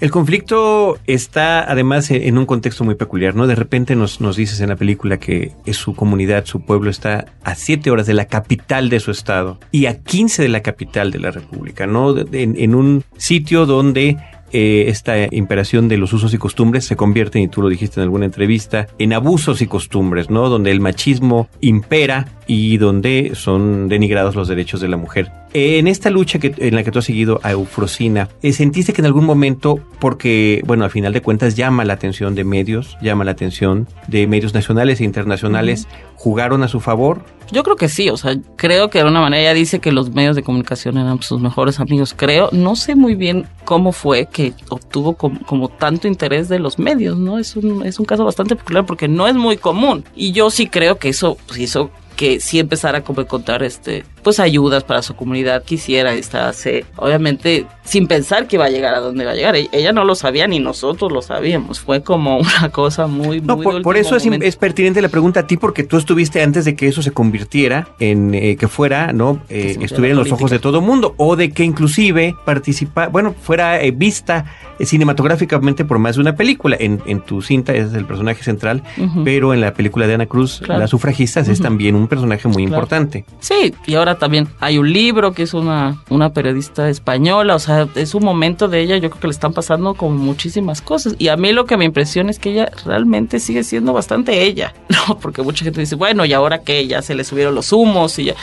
el 0.00 0.10
conflicto 0.10 0.98
está 1.06 1.70
además 1.70 2.10
en 2.10 2.38
un 2.38 2.46
contexto 2.46 2.84
muy 2.84 2.94
peculiar, 2.94 3.34
¿no? 3.34 3.46
De 3.46 3.54
repente 3.54 3.96
nos, 3.96 4.20
nos 4.20 4.36
dices 4.36 4.60
en 4.60 4.70
la 4.70 4.76
película 4.76 5.18
que 5.18 5.52
su 5.72 5.94
comunidad, 5.94 6.46
su 6.46 6.62
pueblo 6.62 6.90
está 6.90 7.26
a 7.44 7.54
siete 7.54 7.90
horas 7.90 8.06
de 8.06 8.14
la 8.14 8.24
capital 8.24 8.88
de 8.88 9.00
su 9.00 9.10
estado 9.10 9.58
y 9.70 9.86
a 9.86 9.98
15 10.02 10.42
de 10.42 10.48
la 10.48 10.62
capital 10.62 11.10
de 11.10 11.18
la 11.18 11.30
República, 11.30 11.86
¿no? 11.86 12.14
En 12.32 12.74
un 12.74 13.04
sitio 13.16 13.66
donde 13.66 14.16
eh, 14.52 14.84
esta 14.88 15.14
imperación 15.30 15.88
de 15.88 15.96
los 15.96 16.12
usos 16.12 16.34
y 16.34 16.38
costumbres 16.38 16.84
se 16.84 16.96
convierten, 16.96 17.42
y 17.42 17.48
tú 17.48 17.62
lo 17.62 17.68
dijiste 17.68 18.00
en 18.00 18.04
alguna 18.04 18.26
entrevista, 18.26 18.86
en 18.98 19.12
abusos 19.12 19.62
y 19.62 19.66
costumbres, 19.66 20.30
¿no? 20.30 20.48
Donde 20.48 20.70
el 20.70 20.80
machismo 20.80 21.48
impera 21.60 22.26
y 22.46 22.78
donde 22.78 23.32
son 23.34 23.88
denigrados 23.88 24.34
los 24.34 24.48
derechos 24.48 24.80
de 24.80 24.88
la 24.88 24.96
mujer. 24.96 25.30
En 25.52 25.88
esta 25.88 26.10
lucha 26.10 26.38
que, 26.38 26.54
en 26.58 26.74
la 26.74 26.84
que 26.84 26.90
tú 26.90 27.00
has 27.00 27.04
seguido 27.04 27.40
a 27.42 27.52
Eufrosina, 27.52 28.28
eh, 28.42 28.52
¿sentiste 28.52 28.92
que 28.92 29.02
en 29.02 29.06
algún 29.06 29.24
momento, 29.24 29.80
porque, 29.98 30.62
bueno, 30.66 30.84
al 30.84 30.90
final 30.90 31.12
de 31.12 31.22
cuentas 31.22 31.56
llama 31.56 31.84
la 31.84 31.94
atención 31.94 32.34
de 32.34 32.44
medios, 32.44 32.96
llama 33.02 33.24
la 33.24 33.32
atención 33.32 33.88
de 34.06 34.26
medios 34.26 34.54
nacionales 34.54 35.00
e 35.00 35.04
internacionales, 35.04 35.88
jugaron 36.20 36.62
a 36.62 36.68
su 36.68 36.80
favor? 36.80 37.24
Yo 37.50 37.62
creo 37.62 37.76
que 37.76 37.88
sí, 37.88 38.10
o 38.10 38.16
sea, 38.18 38.36
creo 38.56 38.90
que 38.90 38.98
de 38.98 39.04
alguna 39.04 39.22
manera 39.22 39.40
ella 39.42 39.54
dice 39.54 39.78
que 39.78 39.90
los 39.90 40.10
medios 40.10 40.36
de 40.36 40.42
comunicación 40.42 40.98
eran 40.98 41.22
sus 41.22 41.40
mejores 41.40 41.80
amigos, 41.80 42.14
creo. 42.14 42.50
No 42.52 42.76
sé 42.76 42.94
muy 42.94 43.14
bien 43.14 43.46
cómo 43.64 43.92
fue 43.92 44.26
que 44.26 44.52
obtuvo 44.68 45.14
como, 45.14 45.68
tanto 45.70 46.08
interés 46.08 46.50
de 46.50 46.58
los 46.58 46.78
medios, 46.78 47.16
¿no? 47.16 47.38
Es 47.38 47.56
un, 47.56 47.86
es 47.86 47.98
un 47.98 48.04
caso 48.04 48.26
bastante 48.26 48.54
peculiar 48.54 48.84
porque 48.84 49.08
no 49.08 49.26
es 49.26 49.34
muy 49.34 49.56
común. 49.56 50.04
Y 50.14 50.32
yo 50.32 50.50
sí 50.50 50.66
creo 50.66 50.98
que 50.98 51.08
eso 51.08 51.38
pues, 51.46 51.58
hizo 51.58 51.90
que 52.16 52.38
sí 52.38 52.58
empezara 52.58 52.98
a 52.98 53.00
encontrar 53.00 53.62
este 53.62 54.04
pues 54.22 54.40
ayudas 54.40 54.84
para 54.84 55.02
su 55.02 55.14
comunidad 55.14 55.62
quisiera 55.64 56.12
estarse 56.12 56.84
obviamente 56.96 57.66
sin 57.84 58.06
pensar 58.06 58.46
que 58.46 58.56
iba 58.56 58.66
a 58.66 58.70
llegar 58.70 58.94
a 58.94 59.00
donde 59.00 59.24
iba 59.24 59.32
a 59.32 59.34
llegar. 59.34 59.56
E-, 59.56 59.68
ella 59.72 59.92
no 59.92 60.04
lo 60.04 60.14
sabía 60.14 60.46
ni 60.46 60.60
nosotros 60.60 61.10
lo 61.10 61.22
sabíamos. 61.22 61.80
Fue 61.80 62.02
como 62.02 62.38
una 62.38 62.70
cosa 62.70 63.06
muy 63.06 63.40
no, 63.40 63.58
por, 63.58 63.96
eso 63.96 64.16
es, 64.16 64.26
es, 64.26 64.56
pertinente 64.56 65.02
la 65.02 65.08
pregunta 65.08 65.40
a 65.40 65.46
ti 65.46 65.56
porque 65.56 65.84
tú 65.84 65.96
estuviste 65.96 66.42
antes 66.42 66.64
de 66.64 66.76
que 66.76 66.86
eso 66.86 67.02
se 67.02 67.12
convirtiera 67.12 67.88
en 67.98 68.34
eh, 68.34 68.56
que 68.56 68.68
fuera 68.68 69.12
no 69.12 69.40
eh, 69.48 69.76
estuviera 69.80 70.12
en 70.12 70.18
los 70.18 70.30
ojos 70.32 70.50
de 70.50 70.58
todo 70.58 70.80
mundo 70.80 71.14
o 71.16 71.36
de 71.36 71.50
que 71.50 71.64
inclusive 71.64 72.34
participa 72.44 73.08
bueno 73.08 73.34
fuera 73.40 73.80
eh, 73.82 73.90
vista 73.90 74.44
cinematográficamente 74.80 75.84
por 75.84 75.98
más 75.98 76.14
de 76.14 76.22
una 76.22 76.36
película. 76.36 76.76
En, 76.78 77.02
en 77.06 77.20
tu 77.20 77.42
cinta 77.42 77.74
es 77.74 77.92
el 77.92 78.04
personaje 78.04 78.42
central 78.42 78.82
pero 79.24 79.52
en 79.52 79.60
la 79.60 79.74
película 79.74 80.06
de 80.06 80.14
Ana 80.14 80.26
Cruz 80.26 80.62
las 80.68 80.90
sufragistas 80.90 81.48
es 81.48 81.60
también 81.60 81.94
un 81.94 82.08
personaje 82.08 82.48
muy 82.48 82.62
importante. 82.62 83.24
Sí, 83.40 83.74
y 83.86 83.94
ahora 83.94 84.09
también 84.16 84.48
hay 84.60 84.78
un 84.78 84.92
libro 84.92 85.32
que 85.32 85.42
es 85.42 85.54
una, 85.54 86.02
una 86.08 86.32
periodista 86.32 86.88
española, 86.88 87.54
o 87.54 87.58
sea, 87.58 87.88
es 87.94 88.14
un 88.14 88.24
momento 88.24 88.68
de 88.68 88.80
ella, 88.80 88.96
yo 88.96 89.10
creo 89.10 89.20
que 89.20 89.26
le 89.28 89.32
están 89.32 89.52
pasando 89.52 89.94
como 89.94 90.16
muchísimas 90.16 90.82
cosas. 90.82 91.14
Y 91.18 91.28
a 91.28 91.36
mí 91.36 91.52
lo 91.52 91.66
que 91.66 91.76
me 91.76 91.84
impresiona 91.84 92.30
es 92.30 92.38
que 92.38 92.52
ella 92.52 92.70
realmente 92.84 93.40
sigue 93.40 93.64
siendo 93.64 93.92
bastante 93.92 94.42
ella, 94.42 94.74
¿no? 94.88 95.18
Porque 95.18 95.42
mucha 95.42 95.64
gente 95.64 95.80
dice, 95.80 95.96
bueno, 95.96 96.24
y 96.24 96.32
ahora 96.32 96.62
que 96.62 96.86
ya 96.86 97.02
se 97.02 97.14
le 97.14 97.24
subieron 97.24 97.54
los 97.54 97.72
humos 97.72 98.18
y 98.18 98.24
ya 98.24 98.34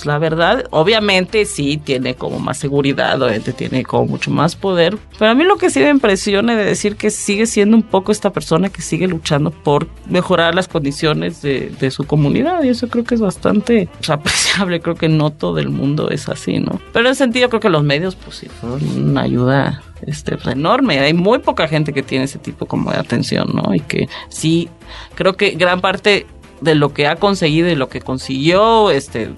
pues, 0.00 0.06
la 0.06 0.18
verdad, 0.18 0.64
obviamente 0.70 1.44
sí 1.44 1.76
tiene 1.76 2.14
como 2.14 2.38
más 2.38 2.56
seguridad, 2.56 3.20
obviamente 3.20 3.52
tiene 3.52 3.84
como 3.84 4.06
mucho 4.06 4.30
más 4.30 4.56
poder, 4.56 4.96
pero 5.18 5.30
a 5.30 5.34
mí 5.34 5.44
lo 5.44 5.58
que 5.58 5.68
sí 5.68 5.80
me 5.80 5.90
impresiona 5.90 6.56
de 6.56 6.64
decir 6.64 6.96
que 6.96 7.10
sigue 7.10 7.44
siendo 7.44 7.76
un 7.76 7.82
poco 7.82 8.10
esta 8.10 8.32
persona 8.32 8.70
que 8.70 8.80
sigue 8.80 9.06
luchando 9.06 9.50
por 9.50 9.88
mejorar 10.06 10.54
las 10.54 10.68
condiciones 10.68 11.42
de, 11.42 11.90
su 11.90 12.04
comunidad 12.04 12.62
y 12.62 12.68
eso 12.68 12.88
creo 12.88 13.04
que 13.04 13.14
es 13.14 13.20
bastante 13.20 13.88
apreciable, 14.08 14.80
creo 14.80 14.94
que 14.94 15.08
no 15.08 15.30
todo 15.30 15.58
el 15.58 15.68
mundo 15.68 16.08
es 16.08 16.30
así, 16.30 16.58
¿no? 16.58 16.80
Pero 16.92 17.06
en 17.06 17.12
ese 17.12 17.24
sentido 17.24 17.50
creo 17.50 17.60
que 17.60 17.68
los 17.68 17.82
medios 17.82 18.14
pues 18.16 18.36
sí 18.36 18.48
fueron 18.48 19.10
una 19.10 19.22
ayuda 19.22 19.82
este, 20.06 20.36
pues, 20.36 20.54
enorme. 20.54 21.00
Hay 21.00 21.12
muy 21.12 21.40
poca 21.40 21.68
gente 21.68 21.92
que 21.92 22.02
tiene 22.02 22.24
ese 22.24 22.38
tipo 22.38 22.64
como 22.64 22.90
de 22.90 22.98
atención, 22.98 23.50
¿no? 23.52 23.74
Y 23.74 23.80
que 23.80 24.08
sí, 24.28 24.70
creo 25.14 25.34
que 25.34 25.50
gran 25.50 25.80
parte 25.80 26.26
de 26.60 26.74
lo 26.74 26.94
que 26.94 27.06
ha 27.06 27.16
conseguido 27.16 27.68
y 27.68 27.74
lo 27.74 27.88
que 27.88 28.00
consiguió, 28.00 28.90
este, 28.90 29.30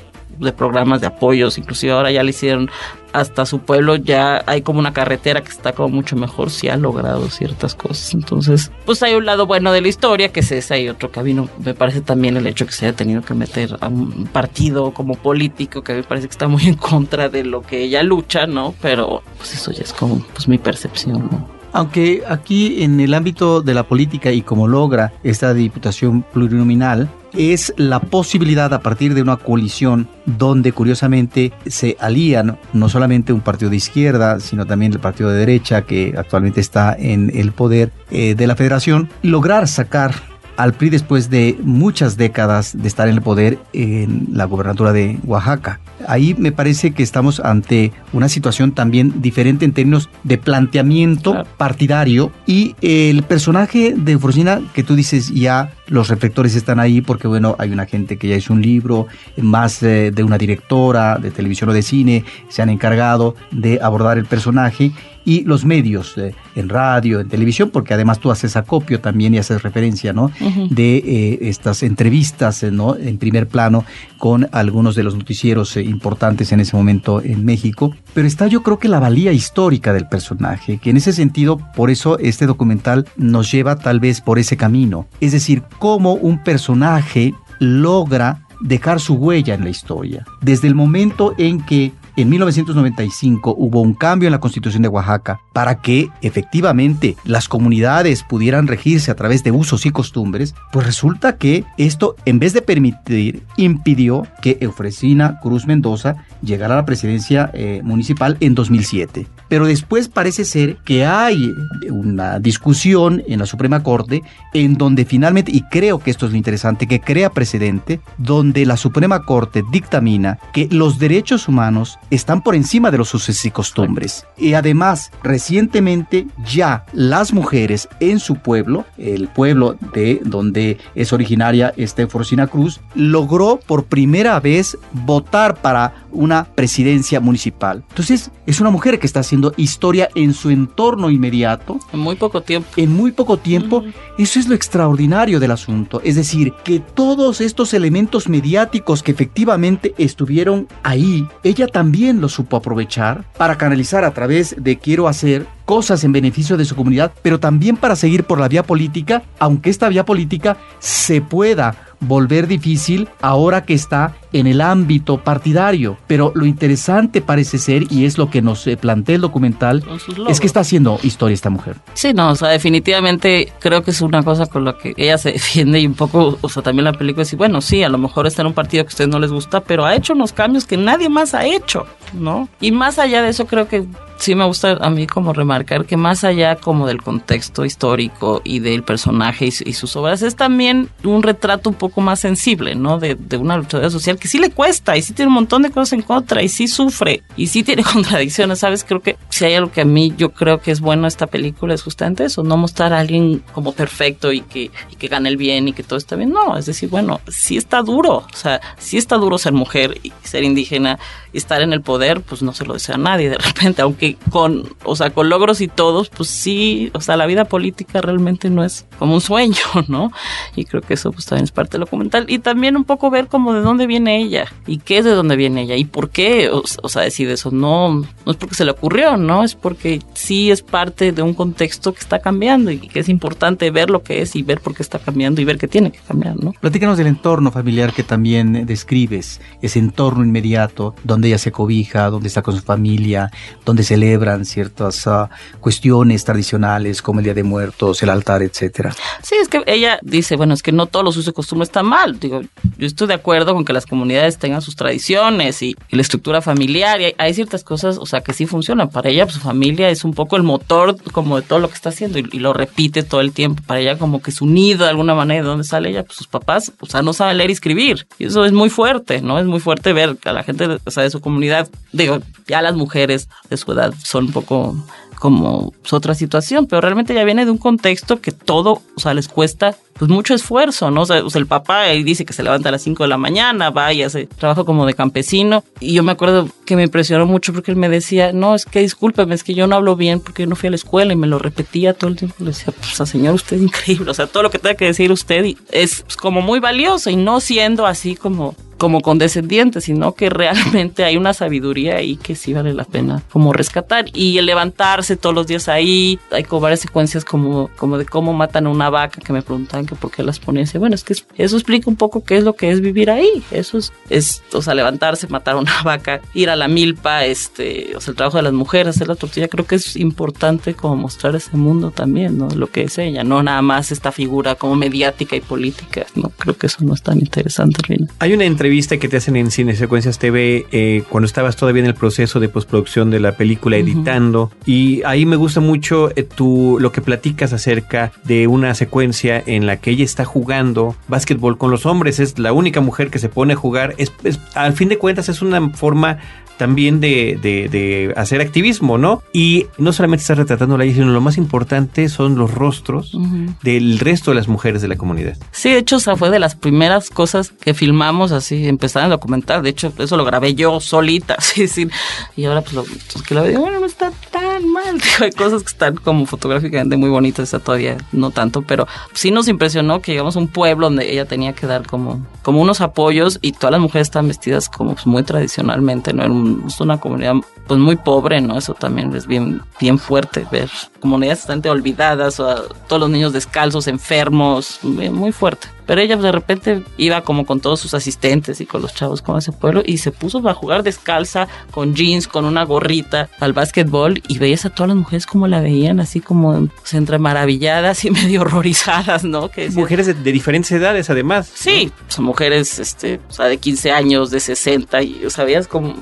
de 0.45 0.53
programas 0.53 1.01
de 1.01 1.07
apoyos, 1.07 1.59
inclusive 1.59 1.93
ahora 1.93 2.11
ya 2.11 2.23
le 2.23 2.31
hicieron 2.31 2.71
hasta 3.13 3.45
su 3.45 3.61
pueblo, 3.61 3.97
ya 3.97 4.43
hay 4.47 4.63
como 4.63 4.79
una 4.79 4.93
carretera 4.93 5.43
que 5.43 5.51
está 5.51 5.73
como 5.73 5.91
mucho 5.91 6.17
mejor, 6.17 6.51
si 6.51 6.69
ha 6.69 6.77
logrado 6.77 7.29
ciertas 7.29 7.75
cosas. 7.75 8.15
Entonces, 8.15 8.71
pues 8.87 9.03
hay 9.03 9.15
un 9.15 9.27
lado 9.27 9.47
bueno 9.47 9.73
de 9.73 9.81
la 9.81 9.89
historia, 9.89 10.33
que 10.33 10.41
es 10.41 10.51
ese, 10.51 10.75
hay 10.75 10.89
otro 10.89 11.11
camino. 11.11 11.49
Me 11.65 11.75
parece 11.75 12.01
también 12.01 12.37
el 12.37 12.47
hecho 12.47 12.67
que 12.67 12.73
se 12.73 12.87
haya 12.87 12.97
tenido 12.97 13.23
que 13.23 13.35
meter 13.35 13.77
a 13.81 13.89
un 13.89 14.27
partido 14.33 14.93
como 14.93 15.15
político, 15.15 15.83
que 15.83 15.95
me 15.95 16.03
parece 16.03 16.27
que 16.27 16.33
está 16.33 16.49
muy 16.49 16.67
en 16.67 16.77
contra 16.77 17.29
de 17.29 17.45
lo 17.45 17.63
que 17.63 17.83
ella 17.85 18.03
lucha, 18.03 18.47
¿no? 18.47 18.75
Pero 18.81 19.23
pues 19.37 19.55
eso 19.55 19.71
ya 19.73 19.83
es 19.83 19.93
como 19.93 20.25
pues 20.33 20.49
mi 20.49 20.59
percepción, 20.59 21.29
¿no? 21.31 21.62
Aunque 21.73 22.23
aquí 22.29 22.83
en 22.83 23.01
el 23.01 23.15
ámbito 23.15 23.63
de 23.63 23.75
la 23.75 23.85
política 23.85 24.31
y 24.31 24.43
como 24.43 24.69
logra 24.69 25.13
esta 25.23 25.55
diputación 25.55 26.23
plurinominal, 26.23 27.09
es 27.35 27.73
la 27.79 28.01
posibilidad 28.01 28.73
a 28.75 28.81
partir 28.81 29.15
de 29.15 29.23
una 29.23 29.37
coalición 29.39 30.09
donde 30.27 30.73
curiosamente 30.73 31.53
se 31.67 31.97
alían 31.99 32.59
no 32.75 32.89
solamente 32.91 33.33
un 33.33 33.41
partido 33.41 33.71
de 33.71 33.77
izquierda, 33.77 34.39
sino 34.41 34.67
también 34.67 34.93
el 34.93 35.01
partido 35.01 35.31
de 35.31 35.39
derecha 35.39 35.83
que 35.83 36.15
actualmente 36.17 36.61
está 36.61 36.95
en 36.99 37.31
el 37.35 37.53
poder 37.53 37.91
eh, 38.11 38.35
de 38.35 38.47
la 38.47 38.57
federación, 38.57 39.09
lograr 39.23 39.67
sacar 39.67 40.15
al 40.57 40.75
PRI 40.75 40.91
después 40.91 41.31
de 41.31 41.57
muchas 41.63 42.17
décadas 42.17 42.77
de 42.77 42.87
estar 42.87 43.09
en 43.09 43.15
el 43.15 43.23
poder 43.23 43.59
en 43.73 44.29
la 44.33 44.45
gobernatura 44.45 44.93
de 44.93 45.19
Oaxaca. 45.25 45.81
Ahí 46.09 46.35
me 46.39 46.53
parece 46.53 46.93
que 46.93 47.03
estamos 47.03 47.41
ante 47.41 47.93
una 48.13 48.29
situación 48.29 48.73
también 48.73 49.21
diferente 49.23 49.65
en 49.65 49.73
términos 49.73 50.09
de 50.25 50.39
planteamiento 50.39 51.45
partidario 51.57 52.33
y 52.47 52.75
el 52.81 53.23
personaje 53.23 53.95
de 53.97 54.19
Frosina 54.19 54.61
que 54.75 54.83
tú 54.83 54.95
dices 54.95 55.31
ya 55.31 55.73
los 55.87 56.09
reflectores 56.09 56.55
están 56.55 56.81
ahí 56.81 57.01
porque 57.01 57.29
bueno 57.29 57.57
hay 57.59 57.71
una 57.71 57.87
gente 57.87 58.17
que 58.17 58.29
ya 58.29 58.37
hizo 58.37 58.53
un 58.53 58.63
libro 58.63 59.07
más 59.37 59.83
eh, 59.83 60.11
de 60.11 60.23
una 60.23 60.39
directora 60.39 61.19
de 61.19 61.31
televisión 61.31 61.71
o 61.71 61.73
de 61.73 61.83
cine 61.83 62.25
se 62.49 62.63
han 62.63 62.71
encargado 62.71 63.35
de 63.51 63.79
abordar 63.83 64.19
el 64.19 64.25
personaje 64.25 64.93
y 65.25 65.43
los 65.45 65.65
medios 65.65 66.17
eh, 66.19 66.35
en 66.55 66.69
radio, 66.69 67.21
en 67.21 67.29
televisión, 67.29 67.71
porque 67.71 67.95
además 67.95 68.19
tú 68.19 68.31
haces 68.31 68.57
acopio 68.57 69.01
también 69.01 69.35
y 69.35 69.39
haces 69.39 69.63
referencia, 69.63 70.13
¿no? 70.13 70.31
De 70.71 70.97
eh, 70.97 71.39
estas 71.43 71.83
entrevistas, 71.83 72.63
¿no? 72.65 72.97
En 72.97 73.19
primer 73.19 73.49
plano 73.49 73.85
con 74.19 74.49
algunos 74.53 74.95
de 74.95 75.03
los 75.03 75.17
noticieros 75.17 75.77
importantes 75.77 76.53
en 76.53 76.61
ese 76.61 76.77
momento 76.77 77.21
en 77.23 77.45
México. 77.45 77.95
Pero 78.15 78.27
está 78.27 78.47
yo 78.47 78.63
creo 78.63 78.79
que 78.79 78.89
la 78.89 79.01
valía 79.01 79.33
histórica 79.33 79.93
del 79.93 80.09
personaje, 80.09 80.79
que 80.79 80.91
en 80.91 80.97
ese 80.97 81.13
sentido, 81.13 81.59
por 81.75 81.91
eso 81.91 82.19
este 82.19 82.47
documental 82.47 83.07
nos 83.17 83.51
lleva 83.51 83.77
tal 83.77 84.01
vez 84.01 84.21
por 84.21 84.39
ese 84.39 84.57
camino. 84.57 85.07
Es 85.21 85.33
decir, 85.33 85.63
cómo 85.79 86.15
un 86.15 86.43
personaje 86.43 87.35
logra 87.59 88.47
dejar 88.61 89.01
su 89.01 89.15
huella 89.15 89.55
en 89.55 89.65
la 89.65 89.71
historia. 89.71 90.25
Desde 90.41 90.69
el 90.69 90.75
momento 90.75 91.35
en 91.39 91.61
que 91.65 91.93
en 92.17 92.29
1995 92.29 93.55
hubo 93.57 93.81
un 93.81 93.95
cambio 93.95 94.27
en 94.27 94.33
la 94.33 94.41
constitución 94.41 94.83
de 94.83 94.89
Oaxaca 94.89 95.41
para 95.53 95.81
que 95.81 96.09
efectivamente 96.21 97.17
las 97.25 97.49
comunidades 97.49 98.23
pudieran 98.23 98.67
regirse 98.67 99.11
a 99.11 99.17
través 99.17 99.45
de 99.45 99.53
usos 99.53 99.87
y 99.87 99.91
costumbres, 99.91 100.55
pues 100.73 100.87
resulta 100.87 101.37
que 101.37 101.65
esto 101.79 102.17
en 102.25 102.39
vez 102.39 102.53
de 102.53 102.63
permitir 102.63 103.43
impidió 103.57 104.27
que 104.41 104.59
Eufresina 104.61 105.41
Cruz 105.41 105.67
Mendoza 105.67 106.17
llegara 106.43 106.75
a 106.75 106.79
la 106.79 106.87
presidencia 106.87 107.51
eh, 107.55 107.81
municipal 107.85 108.37
en 108.41 108.55
2007. 108.55 109.27
Pero 109.49 109.67
después 109.67 110.09
parece 110.09 110.45
ser 110.45 110.77
que 110.85 111.05
hay 111.05 111.51
una 111.91 112.39
discusión 112.39 113.23
en 113.27 113.39
la 113.39 113.47
Suprema 113.47 113.83
Corte 113.83 114.23
en 114.55 114.75
donde 114.75 115.05
finalmente, 115.05 115.53
y 115.53 115.63
creo 115.63 115.99
que 115.99 116.11
esto 116.11 116.27
es 116.27 116.33
lo 116.33 116.39
interesante, 116.39 116.87
que 116.87 117.01
crea 117.01 117.31
precedente, 117.31 118.01
donde 118.19 118.67
la 118.67 118.77
Suprema 118.77 119.25
Corte 119.25 119.63
dictamina 119.71 120.39
que 120.53 120.69
los 120.71 120.99
derechos 120.99 121.49
humanos 121.49 121.99
están 122.15 122.43
por 122.43 122.55
encima 122.55 122.91
de 122.91 122.99
los 122.99 123.15
usos 123.15 123.45
y 123.47 123.51
costumbres. 123.51 124.27
Y 124.37 124.53
además, 124.53 125.11
recientemente 125.23 126.27
ya 126.45 126.85
las 126.93 127.33
mujeres 127.33 127.89
en 128.01 128.21
su 128.21 128.37
pueblo, 128.37 128.85
el 128.99 129.29
pueblo 129.29 129.77
de 129.95 130.21
donde 130.23 130.77
es 130.95 131.13
originaria 131.15 131.73
este 131.79 132.07
Forcina 132.07 132.47
Cruz, 132.47 132.81
logró 132.95 133.59
por 133.67 133.85
primera 133.85 134.39
vez 134.41 134.77
votar 134.93 135.63
para 135.63 136.05
una 136.11 136.45
presidencia 136.45 137.19
municipal. 137.21 137.83
Entonces, 137.89 138.31
es 138.45 138.61
una 138.61 138.69
mujer 138.69 138.99
que 138.99 139.07
está 139.07 139.21
haciendo 139.21 139.55
historia 139.57 140.11
en 140.15 140.35
su 140.35 140.51
entorno 140.51 141.09
inmediato. 141.09 141.79
En 141.95 142.01
muy 142.01 142.17
poco 142.17 142.43
tiempo. 142.43 142.69
En 142.77 142.93
muy 142.93 143.13
poco 143.13 143.39
tiempo. 143.39 143.85
Eso 144.19 144.39
es 144.39 144.49
lo 144.49 144.55
extraordinario 144.55 145.41
del 145.41 145.53
asunto. 145.53 146.03
Es 146.05 146.17
decir, 146.17 146.53
que 146.63 146.81
todos 146.81 147.41
estos 147.41 147.73
elementos 147.73 148.29
mediáticos 148.29 149.03
que 149.03 149.13
efectivamente 149.13 149.95
estuvieron 149.97 150.69
ahí, 150.83 151.27
ella 151.43 151.67
también 151.67 152.02
los 152.11 152.33
supo 152.33 152.57
aprovechar 152.57 153.25
para 153.37 153.57
canalizar 153.57 154.05
a 154.05 154.13
través 154.13 154.57
de 154.59 154.79
quiero 154.79 155.07
hacer 155.07 155.47
cosas 155.65 156.03
en 156.03 156.13
beneficio 156.13 156.57
de 156.57 156.65
su 156.65 156.75
comunidad, 156.75 157.13
pero 157.23 157.39
también 157.39 157.77
para 157.77 157.97
seguir 157.97 158.25
por 158.25 158.41
la 158.41 158.49
vía 158.49 158.65
política, 158.65 159.23
aunque 159.39 159.71
esta 159.71 159.89
vía 159.89 160.05
política 160.05 160.57
se 160.81 161.21
pueda 161.21 161.77
volver 162.03 162.47
difícil 162.47 163.09
ahora 163.21 163.65
que 163.65 163.75
está 163.75 164.15
en 164.33 164.47
el 164.47 164.61
ámbito 164.61 165.19
partidario. 165.19 165.97
Pero 166.07 166.33
lo 166.35 166.47
interesante 166.47 167.21
parece 167.21 167.59
ser, 167.59 167.85
y 167.91 168.05
es 168.05 168.19
lo 168.19 168.31
que 168.31 168.43
nos 168.43 168.67
eh, 168.67 168.77
plantea 168.77 169.17
el 169.17 169.21
documental, 169.21 169.85
es 170.29 170.41
que 170.41 170.47
está 170.47 170.61
haciendo 170.61 170.99
historia 171.03 171.35
esta 171.35 171.51
mujer. 171.51 171.77
Sí, 171.95 172.13
no, 172.15 172.31
o 172.31 172.37
sea, 172.37 172.49
definitivamente 172.49 173.53
creo 173.59 173.83
que 173.83 173.91
es 173.91 174.01
una 174.01 174.23
cosa 174.23 174.47
con 174.47 174.65
la 174.65 174.77
que 174.77 174.95
ella 174.97 175.19
se 175.19 175.33
defiende 175.33 175.81
y 175.81 175.87
un 175.87 175.95
poco, 175.95 176.39
o 176.41 176.49
sea, 176.49 176.63
también 176.63 176.85
la 176.85 176.93
película 176.93 177.25
dice, 177.25 177.37
bueno, 177.37 177.61
sí, 177.61 177.83
a 177.83 177.89
lo 177.89 177.99
mejor 177.99 178.27
está 178.27 178.43
en 178.43 178.49
un 178.49 178.55
partido 178.55 178.85
que 178.85 178.89
a 178.89 178.93
ustedes 178.93 179.11
no 179.11 179.19
les 179.19 179.33
gusta, 179.33 179.61
pero 179.61 179.85
ha 179.85 179.95
hecho 179.95 180.13
unos 180.13 180.33
cambios 180.33 180.67
que 180.67 180.77
nadie 180.77 181.09
más 181.09 181.35
ha 181.35 181.45
hecho, 181.47 181.87
¿no? 182.13 182.49
Y 182.61 182.73
más 182.73 182.99
allá 182.99 183.23
de 183.23 183.31
eso, 183.31 183.47
creo 183.47 183.69
que 183.69 183.85
sí 184.23 184.37
me 184.37 184.45
gusta 184.45 184.79
a 184.81 184.89
mí 184.89 185.09
como 185.09 185.33
remarcar 185.33 185.85
que 185.85 185.97
más 185.97 186.23
allá 186.23 186.55
como 186.55 186.87
del 186.87 187.03
contexto 187.03 187.65
histórico 187.65 188.41
y 188.45 188.61
del 188.61 188.85
personaje 188.85 189.47
y, 189.47 189.73
sus 189.73 189.97
obras, 189.97 190.23
es 190.23 190.37
también 190.37 190.89
un 191.03 191.25
retrato 191.25 191.69
un 191.69 191.75
poco 191.75 192.01
más 192.01 192.21
sensible, 192.21 192.77
¿no? 192.77 192.99
De, 192.99 193.17
una 193.37 193.57
luchadora 193.57 193.91
social 193.91 194.19
que 194.19 194.29
sí 194.29 194.39
le 194.39 194.51
cuesta 194.51 194.97
y 194.97 195.03
sí 195.03 195.13
tiene 195.13 195.29
un 195.29 195.35
montón 195.35 195.63
de 195.63 195.71
cosas 195.71 195.95
en 195.95 196.03
contra 196.03 196.41
y 196.41 196.49
sí 196.49 196.69
sufre 196.69 197.25
y 197.37 197.49
sí 197.49 197.65
tiene 197.65 197.83
contradicciones, 197.93 198.61
¿sabes? 198.61 198.85
Creo 198.85 199.01
que 199.01 199.17
si 199.29 199.45
hay 199.45 199.55
algo 199.55 199.73
que 199.73 199.81
a 199.81 199.85
mí 199.85 200.15
yo 200.17 200.31
creo 200.31 200.61
que 200.61 200.71
es 200.71 200.81
bueno 200.81 201.09
esta 201.09 201.27
película 201.27 201.75
es 201.75 201.83
justamente 201.83 202.25
eso, 202.25 202.45
no 202.45 202.57
mostrar 202.57 202.93
a 202.93 203.01
alguien 203.01 203.43
como 203.53 203.73
perfecto 203.73 204.33
y 204.33 204.43
que, 204.43 204.71
y 204.91 204.97
que 204.97 205.09
gane 205.09 205.31
el 205.31 205.37
bien 205.37 205.67
y 205.67 205.73
que 205.73 205.83
todo 205.83 205.99
está 205.99 206.15
bien, 206.15 206.31
no, 206.31 206.57
es 206.57 206.67
decir, 206.67 206.89
bueno, 206.89 207.21
sí 207.27 207.57
está 207.57 207.83
duro, 207.83 208.19
o 208.33 208.37
sea, 208.37 208.61
sí 208.79 208.99
está 208.99 209.17
duro 209.17 209.37
ser 209.37 209.53
mujer 209.53 209.99
y 210.05 210.13
ser 210.23 210.45
indígena 210.45 211.01
y 211.22 211.22
estar 211.33 211.63
en 211.63 211.73
el 211.73 211.81
poder, 211.81 212.21
pues 212.21 212.43
no 212.43 212.53
se 212.53 212.65
lo 212.65 212.75
desea 212.75 212.97
a 212.97 212.99
nadie 212.99 213.31
de 213.31 213.39
repente, 213.39 213.83
aunque 213.83 214.17
con, 214.31 214.69
o 214.85 214.97
sea, 214.97 215.11
con 215.11 215.29
logros 215.29 215.61
y 215.61 215.69
todos, 215.69 216.09
pues 216.09 216.29
sí, 216.29 216.91
o 216.95 217.01
sea, 217.01 217.17
la 217.17 217.27
vida 217.27 217.45
política 217.45 218.01
realmente 218.01 218.51
no 218.51 218.65
es 218.65 218.87
como 218.99 219.15
un 219.15 219.21
sueño, 219.21 219.57
¿no? 219.89 220.13
Y 220.57 220.65
creo 220.65 220.83
que 220.83 220.95
eso 220.95 221.13
pues 221.13 221.27
también 221.27 221.45
es 221.45 221.53
parte 221.53 221.73
del 221.73 221.83
documental 221.83 222.27
y 222.29 222.39
también 222.39 222.77
un 222.77 222.85
poco 222.85 223.11
ver 223.11 223.29
como 223.29 223.53
de 223.53 223.61
dónde 223.61 223.87
viene 223.87 224.19
ella 224.19 224.47
y 224.67 224.79
qué 224.79 224.99
es 224.99 225.05
de 225.05 225.11
dónde 225.11 225.37
viene 225.37 225.63
ella 225.63 225.77
y 225.77 225.85
por 225.85 226.11
qué, 226.11 226.51
o, 226.51 226.89
sea, 226.89 227.03
decide 227.03 227.35
eso, 227.35 227.51
no, 227.51 227.95
no 227.95 228.33
es 228.33 228.37
porque 228.37 228.55
se 228.55 228.65
le 228.65 228.73
ocurrió, 228.73 229.17
¿no? 229.17 229.45
Es 229.45 229.55
porque 229.55 230.01
sí 230.15 230.51
es 230.51 230.63
parte 230.63 231.13
de 231.13 231.23
un 231.23 231.35
contexto 231.35 231.93
que 231.93 232.01
está 232.01 232.21
cambiando 232.21 232.71
y 232.71 232.79
que 232.79 233.01
es 233.01 233.09
importante 233.09 233.71
ver 233.71 233.91
lo 233.91 234.03
que 234.03 234.23
es 234.23 234.37
y 234.37 234.43
ver 234.43 234.61
por 234.61 234.75
qué 234.75 234.83
está 234.83 234.99
cambiando 234.99 235.41
y 235.41 235.45
ver 235.45 235.59
qué 235.59 235.69
tiene 235.69 235.91
que 235.91 236.01
cambiar, 236.01 236.43
¿no? 236.43 236.53
Platícanos 236.61 236.99
del 236.99 237.07
entorno 237.07 237.51
familiar 237.51 237.93
que 237.93 238.03
también 238.03 238.67
describes, 238.67 239.41
ese 239.61 239.79
entorno 239.79 240.25
inmediato 240.25 240.95
donde 241.05 241.22
ella 241.29 241.39
se 241.39 241.53
cobija, 241.53 242.11
donde 242.11 242.29
está 242.29 242.43
con 242.43 242.57
su 242.57 242.63
familia, 242.63 243.31
donde 243.65 243.83
celebran 243.83 244.45
ciertas 244.45 245.07
uh, 245.07 245.29
cuestiones 245.61 246.25
tradicionales 246.25 247.03
como 247.03 247.21
el 247.21 247.25
Día 247.25 247.35
de 247.35 247.43
Muertos, 247.43 248.03
el 248.03 248.11
altar, 248.11 248.43
etcétera. 248.43 248.95
Sí, 249.23 249.35
es 249.41 249.49
que 249.49 249.63
ella 249.67 249.99
dice, 250.03 250.37
bueno, 250.37 250.55
es 250.55 250.63
que 250.63 250.73
no 250.73 250.87
todos 250.87 251.05
los 251.05 251.17
usos 251.17 251.33
y 251.33 251.35
costumbres 251.35 251.69
están 251.69 251.87
mal. 251.87 252.19
Digo, 252.19 252.43
yo 252.79 252.87
estoy 252.87 253.09
de 253.09 253.15
acuerdo 253.15 253.55
con 253.55 253.65
que 253.65 253.73
las 253.73 253.87
comunidades 253.87 254.39
tengan 254.39 254.63
sus 254.63 254.77
tradiciones 254.77 255.63
y, 255.63 255.77
la 255.91 256.01
estructura 256.01 256.41
familiar 256.41 257.01
y 257.01 257.15
hay, 257.19 257.35
ciertas 257.35 257.65
cosas, 257.65 257.99
o 257.99 258.07
sea, 258.07 258.23
que 258.23 258.33
sí 258.33 258.47
funcionan. 258.47 258.89
Para 258.89 259.11
ella, 259.11 259.25
pues, 259.27 259.35
su 259.35 259.41
familia 259.41 259.91
es 259.91 260.05
un 260.05 260.15
poco 260.15 260.37
el 260.37 260.43
motor 260.43 260.97
como 261.13 261.37
de 261.37 261.43
todo 261.43 261.59
lo 261.59 261.69
que 261.69 261.75
está 261.75 261.91
haciendo 261.91 262.19
y, 262.19 262.23
lo 262.43 262.53
repite 262.53 263.03
todo 263.03 263.21
el 263.21 263.33
tiempo. 263.33 263.63
Para 263.67 263.81
ella 263.81 263.99
como 263.99 264.23
que 264.23 264.31
es 264.31 264.41
unido 264.41 264.85
de 264.85 264.91
alguna 264.91 265.15
manera. 265.15 265.43
¿De 265.43 265.49
dónde 265.49 265.65
sale 265.65 265.91
ella? 265.91 266.03
Pues 266.03 266.17
sus 266.17 266.27
papás, 266.27 266.73
o 266.81 266.87
sea, 266.87 267.03
no 267.03 267.13
saben 267.13 267.39
leer 267.39 267.51
y 267.51 267.53
escribir. 267.53 268.07
Y 268.19 268.27
eso 268.27 268.45
es 268.45 268.53
muy 268.53 268.71
fuerte, 268.71 269.21
¿no? 269.21 269.39
Es 269.39 269.47
muy 269.47 269.61
fuerte 269.61 269.93
ver 269.93 270.17
a 270.25 270.33
la 270.33 270.43
gente, 270.43 270.79
o 270.85 270.91
sea, 270.91 271.05
su 271.13 271.21
comunidad, 271.21 271.69
digo, 271.93 272.21
ya 272.47 272.63
las 272.63 272.75
mujeres 272.75 273.29
de 273.49 273.57
su 273.57 273.71
edad 273.73 273.95
son 274.03 274.27
un 274.27 274.33
poco 274.33 274.77
como 275.23 275.73
otra 275.93 276.17
situación, 276.17 276.67
pero 276.67 276.81
realmente 276.81 277.15
ya 277.15 277.23
viene 277.23 277.45
de 277.45 277.53
un 277.53 277.59
contexto 277.59 278.21
que 278.21 278.33
todo, 278.33 278.83
o 278.97 279.01
sea, 279.01 279.15
les 279.15 279.29
cuesta 279.29 279.77
pues 279.97 280.11
mucho 280.11 280.35
esfuerzo, 280.35 280.91
¿no? 280.91 281.03
O 281.03 281.07
sea, 281.07 281.23
el 281.35 281.47
papá 281.47 281.91
él 281.91 282.03
dice 282.03 282.25
que 282.25 282.33
se 282.33 282.43
levanta 282.43 282.71
a 282.71 282.73
las 282.73 282.83
5 282.83 283.05
de 283.05 283.09
la 283.09 283.19
mañana, 283.19 283.71
va 283.71 283.93
y 283.93 284.03
hace 284.03 284.27
trabajo 284.27 284.65
como 284.65 284.85
de 284.85 284.95
campesino. 284.95 285.63
Y 285.79 285.95
yo 285.95 286.03
me 286.03 286.11
acuerdo 286.11 286.49
que 286.65 286.75
me 286.75 286.83
impresionó 286.83 287.25
mucho 287.25 287.53
porque 287.53 287.71
él 287.71 287.77
me 287.77 287.89
decía, 287.89 288.33
no, 288.33 288.57
es 288.57 288.65
que 288.65 288.81
discúlpeme, 288.81 289.37
es 289.37 289.45
que 289.45 289.55
yo 289.55 289.69
no 289.69 289.77
hablo 289.77 289.95
bien 289.95 290.19
porque 290.19 290.43
yo 290.43 290.49
no 290.49 290.57
fui 290.57 290.67
a 290.67 290.71
la 290.71 290.77
escuela 290.77 291.13
y 291.13 291.17
me 291.17 291.29
lo 291.29 291.39
repetía 291.39 291.95
todo 291.95 292.11
el 292.11 292.17
tiempo. 292.17 292.35
Le 292.41 292.47
decía, 292.47 292.75
pues, 292.77 293.09
señor, 293.09 293.35
usted 293.35 293.59
es 293.59 293.63
increíble. 293.63 294.11
O 294.11 294.15
sea, 294.15 294.27
todo 294.27 294.43
lo 294.43 294.51
que 294.51 294.59
tenga 294.59 294.75
que 294.75 294.87
decir 294.87 295.13
usted 295.13 295.55
es 295.71 296.05
como 296.21 296.41
muy 296.41 296.59
valioso 296.59 297.11
y 297.11 297.15
no 297.17 297.39
siendo 297.39 297.87
así 297.87 298.17
como 298.17 298.57
como 298.83 299.01
condescendiente, 299.01 299.81
sino 299.81 300.15
que 300.17 300.29
realmente 300.29 301.05
hay 301.05 301.17
una 301.17 301.35
sabiduría 301.35 301.99
ahí 301.99 302.17
que 302.17 302.35
sí 302.35 302.53
vale 302.53 302.75
la 302.75 302.83
pena 302.83 303.23
como 303.31 303.53
rescatar. 303.53 304.07
Y 304.13 304.39
el 304.39 304.47
levantarse 304.47 305.17
todos 305.17 305.33
los 305.33 305.47
días 305.47 305.69
ahí, 305.69 306.19
hay 306.33 306.43
como 306.43 306.63
varias 306.63 306.81
secuencias 306.81 307.25
como, 307.25 307.71
como 307.77 307.97
de 307.97 308.07
cómo 308.07 308.33
matan 308.33 308.67
a 308.67 308.71
una 308.71 308.91
vaca 308.91 309.21
que 309.21 309.33
me 309.33 309.41
preguntan 309.41 309.87
que 309.87 309.95
por 309.95 310.11
qué 310.11 310.25
las 310.25 310.41
ponen. 310.41 310.67
bueno, 310.81 310.97
es 310.97 311.05
que 311.05 311.15
eso 311.37 311.57
explica 311.57 311.89
un 311.89 311.95
poco 311.95 312.25
qué 312.25 312.39
es 312.39 312.43
lo 312.43 312.55
que 312.55 312.73
es 312.73 312.81
vivir 312.81 313.09
ahí. 313.09 313.45
Eso 313.53 313.79
es, 313.79 313.93
es, 314.11 314.43
o 314.53 314.61
sea, 314.61 314.75
levantarse, 314.75 315.29
matar 315.29 315.55
a 315.55 315.59
una 315.59 315.81
vaca, 315.85 316.21
ir 316.35 316.51
a 316.51 316.57
la 316.57 316.67
milpa, 316.67 317.25
este, 317.25 317.93
o 317.97 318.01
sea, 318.01 318.11
el 318.11 318.17
trabajo 318.17 318.39
de 318.39 318.43
las 318.43 318.53
mujeres, 318.53 318.97
hacer 318.97 319.07
la 319.07 319.15
tortilla. 319.15 319.47
Creo 319.47 319.65
que 319.65 319.77
es 319.77 319.95
importante 319.95 320.75
como 320.75 320.97
mostrar 320.97 321.37
ese 321.37 321.57
mundo 321.57 321.93
también, 321.93 322.37
¿no? 322.37 322.49
Lo 322.49 322.67
que 322.67 322.83
es 322.83 322.99
ella, 322.99 323.23
no 323.23 323.45
nada 323.45 323.63
más 323.63 323.93
esta 323.93 324.11
figura 324.11 324.57
como 324.57 324.75
mediática 324.75 325.37
y 325.37 325.41
política, 325.41 326.05
¿no? 326.17 326.33
Creo 326.37 326.57
que 326.57 326.67
eso 326.67 326.79
no 326.81 326.95
es 326.95 327.03
tan 327.05 327.21
interesante, 327.21 327.81
Rina. 327.87 328.09
Hay 328.19 328.33
una 328.33 328.45
entrevista 328.45 328.72
viste 328.73 328.99
que 328.99 329.07
te 329.07 329.19
hacen 329.19 329.37
en 329.37 329.51
Cine 329.51 329.77
Secuencias 329.77 330.19
TV 330.19 330.67
eh, 330.73 331.03
cuando 331.11 331.27
estabas 331.27 331.57
todavía 331.57 331.81
en 331.83 331.89
el 331.89 331.95
proceso 331.95 332.41
de 332.41 332.49
postproducción 332.49 333.11
de 333.11 333.21
la 333.21 333.33
película, 333.33 333.77
editando. 333.77 334.51
Y 334.65 335.03
ahí 335.05 335.27
me 335.27 335.37
gusta 335.37 335.61
mucho 335.61 336.11
eh, 336.17 336.23
tu, 336.23 336.79
lo 336.81 336.91
que 336.91 337.03
platicas 337.03 337.53
acerca 337.53 338.13
de 338.25 338.47
una 338.47 338.75
secuencia 338.75 339.43
en 339.45 339.67
la 339.67 339.77
que 339.77 339.91
ella 339.91 340.05
está 340.05 340.25
jugando 340.25 340.97
básquetbol 341.07 341.59
con 341.59 341.71
los 341.71 341.85
hombres. 341.85 342.19
Es 342.19 342.39
la 342.39 342.55
única 342.55 342.81
mujer 342.81 343.11
que 343.11 343.19
se 343.19 343.29
pone 343.29 343.53
a 343.53 343.57
jugar. 343.57 343.95
es, 343.99 344.11
al 344.55 344.73
fin 344.73 344.89
de 344.89 344.97
cuentas 344.97 345.29
es 345.29 345.43
una 345.43 345.69
forma 345.71 346.19
también 346.63 347.01
de, 347.01 347.39
de, 347.43 348.13
hacer 348.17 348.41
activismo, 348.41 348.97
¿no? 348.97 349.23
Y 349.33 349.67
no 349.79 349.93
solamente 349.93 350.23
está 350.23 350.37
retratando 350.37 350.79
la 350.79 350.85
sino 350.85 351.07
lo 351.07 351.21
más 351.21 351.37
importante 351.37 352.09
son 352.09 352.37
los 352.37 352.53
rostros 352.53 353.19
del 353.63 353.99
resto 353.99 354.31
de 354.31 354.37
las 354.37 354.47
mujeres 354.47 354.81
de 354.81 354.87
la 354.87 354.97
comunidad. 354.97 355.37
Sí, 355.51 355.71
de 355.71 355.79
hecho, 355.79 355.97
esa 355.97 356.15
fue 356.15 356.31
de 356.31 356.39
las 356.39 356.55
primeras 356.55 357.11
cosas 357.11 357.51
que 357.51 357.75
filmamos 357.75 358.31
así, 358.31 358.52
empezando 358.53 359.07
a 359.07 359.17
documentar. 359.17 359.63
De 359.63 359.71
hecho, 359.71 359.93
eso 359.99 360.17
lo 360.17 360.25
grabé 360.25 360.55
yo 360.55 360.81
solita, 360.81 361.37
sí, 361.41 361.69
sí. 361.69 361.89
Y 362.37 362.45
ahora, 362.45 362.63
pues, 362.63 362.75
lo, 362.75 362.85
pues, 362.85 363.23
que 363.27 363.35
lo 363.35 363.43
veo, 363.43 363.61
bueno, 363.61 363.81
no 363.81 363.87
está 363.87 364.13
tan 364.31 364.52
mal. 364.63 365.01
hay 365.21 365.33
cosas 365.33 365.63
que 365.63 365.69
están 365.69 365.97
como 365.97 366.27
fotográficamente 366.27 366.97
muy 366.97 367.11
bonitas, 367.11 367.45
está 367.45 367.59
todavía 367.59 367.97
no 368.13 368.31
tanto, 368.31 368.63
pero 368.63 368.87
sí 369.13 369.31
nos 369.31 369.49
impresionó 369.49 370.01
que 370.01 370.13
llegamos 370.13 370.37
a 370.37 370.39
un 370.39 370.49
pueblo 370.49 370.87
donde 370.87 371.11
ella 371.11 371.25
tenía 371.25 371.53
que 371.53 371.67
dar 371.67 371.87
como, 371.87 372.27
como 372.43 372.61
unos 372.61 372.81
apoyos 372.81 373.39
y 373.43 373.53
todas 373.53 373.73
las 373.73 373.81
mujeres 373.81 374.09
están 374.09 374.29
vestidas 374.29 374.69
como 374.69 374.95
pues, 374.95 375.07
muy 375.07 375.23
tradicionalmente, 375.23 376.13
¿no? 376.13 376.23
Era 376.23 376.33
es 376.67 376.81
una 376.81 376.99
comunidad 376.99 377.35
pues 377.67 377.79
muy 377.79 377.97
pobre, 377.97 378.41
¿no? 378.41 378.59
Eso 378.59 378.75
también 378.75 379.15
es 379.15 379.27
bien, 379.27 379.63
bien 379.81 379.99
fuerte 379.99 380.47
ver 380.51 380.71
comunidades 381.03 381.41
bastante 381.41 381.69
olvidadas, 381.69 382.39
o 382.39 382.69
todos 382.87 383.01
los 383.01 383.11
niños 383.11 383.33
descalzos, 383.33 383.89
enfermos, 383.89 384.79
muy 384.83 385.33
fuerte. 385.33 385.69
Pero 385.85 386.01
ella 386.01 386.17
de 386.17 386.31
repente 386.31 386.85
iba 386.97 387.23
como 387.23 387.45
con 387.45 387.61
todos 387.61 387.81
sus 387.81 387.93
asistentes 387.93 388.61
y 388.61 388.67
con 388.67 388.83
los 388.83 388.95
chavos 388.95 389.21
como 389.21 389.39
ese 389.39 389.51
pueblo 389.51 389.83
y 389.85 389.99
se 389.99 390.13
puso 390.13 390.49
a 390.49 390.55
jugar 390.55 390.85
descalza, 390.85 391.49
con 391.73 391.95
jeans, 391.95 392.29
con 392.29 392.45
una 392.45 392.65
gorrita 392.65 393.29
al 393.41 393.53
básquetbol 393.53 394.23
y 394.29 394.39
veías 394.53 394.67
a 394.67 394.71
todas 394.71 394.89
las 394.89 394.99
mujeres 394.99 395.25
como 395.25 395.49
la 395.49 395.61
veían, 395.63 395.99
así 395.99 396.21
como 396.21 396.69
entre 396.93 397.19
maravilladas 397.19 398.05
y 398.05 398.11
medio 398.23 398.43
horrorizadas, 398.43 399.25
¿no? 399.25 399.49
Que 399.51 399.71
mujeres 399.71 400.07
de, 400.07 400.33
diferentes 400.33 400.71
edades 400.73 401.09
además. 401.09 401.51
Sí, 401.55 401.91
son 402.09 402.27
mujeres 402.27 402.79
este, 402.79 403.19
o 403.31 403.33
sea, 403.33 403.47
de 403.47 403.57
15 403.57 403.93
años, 403.93 404.31
de 404.31 404.41
60 404.41 405.03
y 405.03 405.25
o 405.25 405.31
sea, 405.31 405.45
veías 405.45 405.67
como 405.67 405.95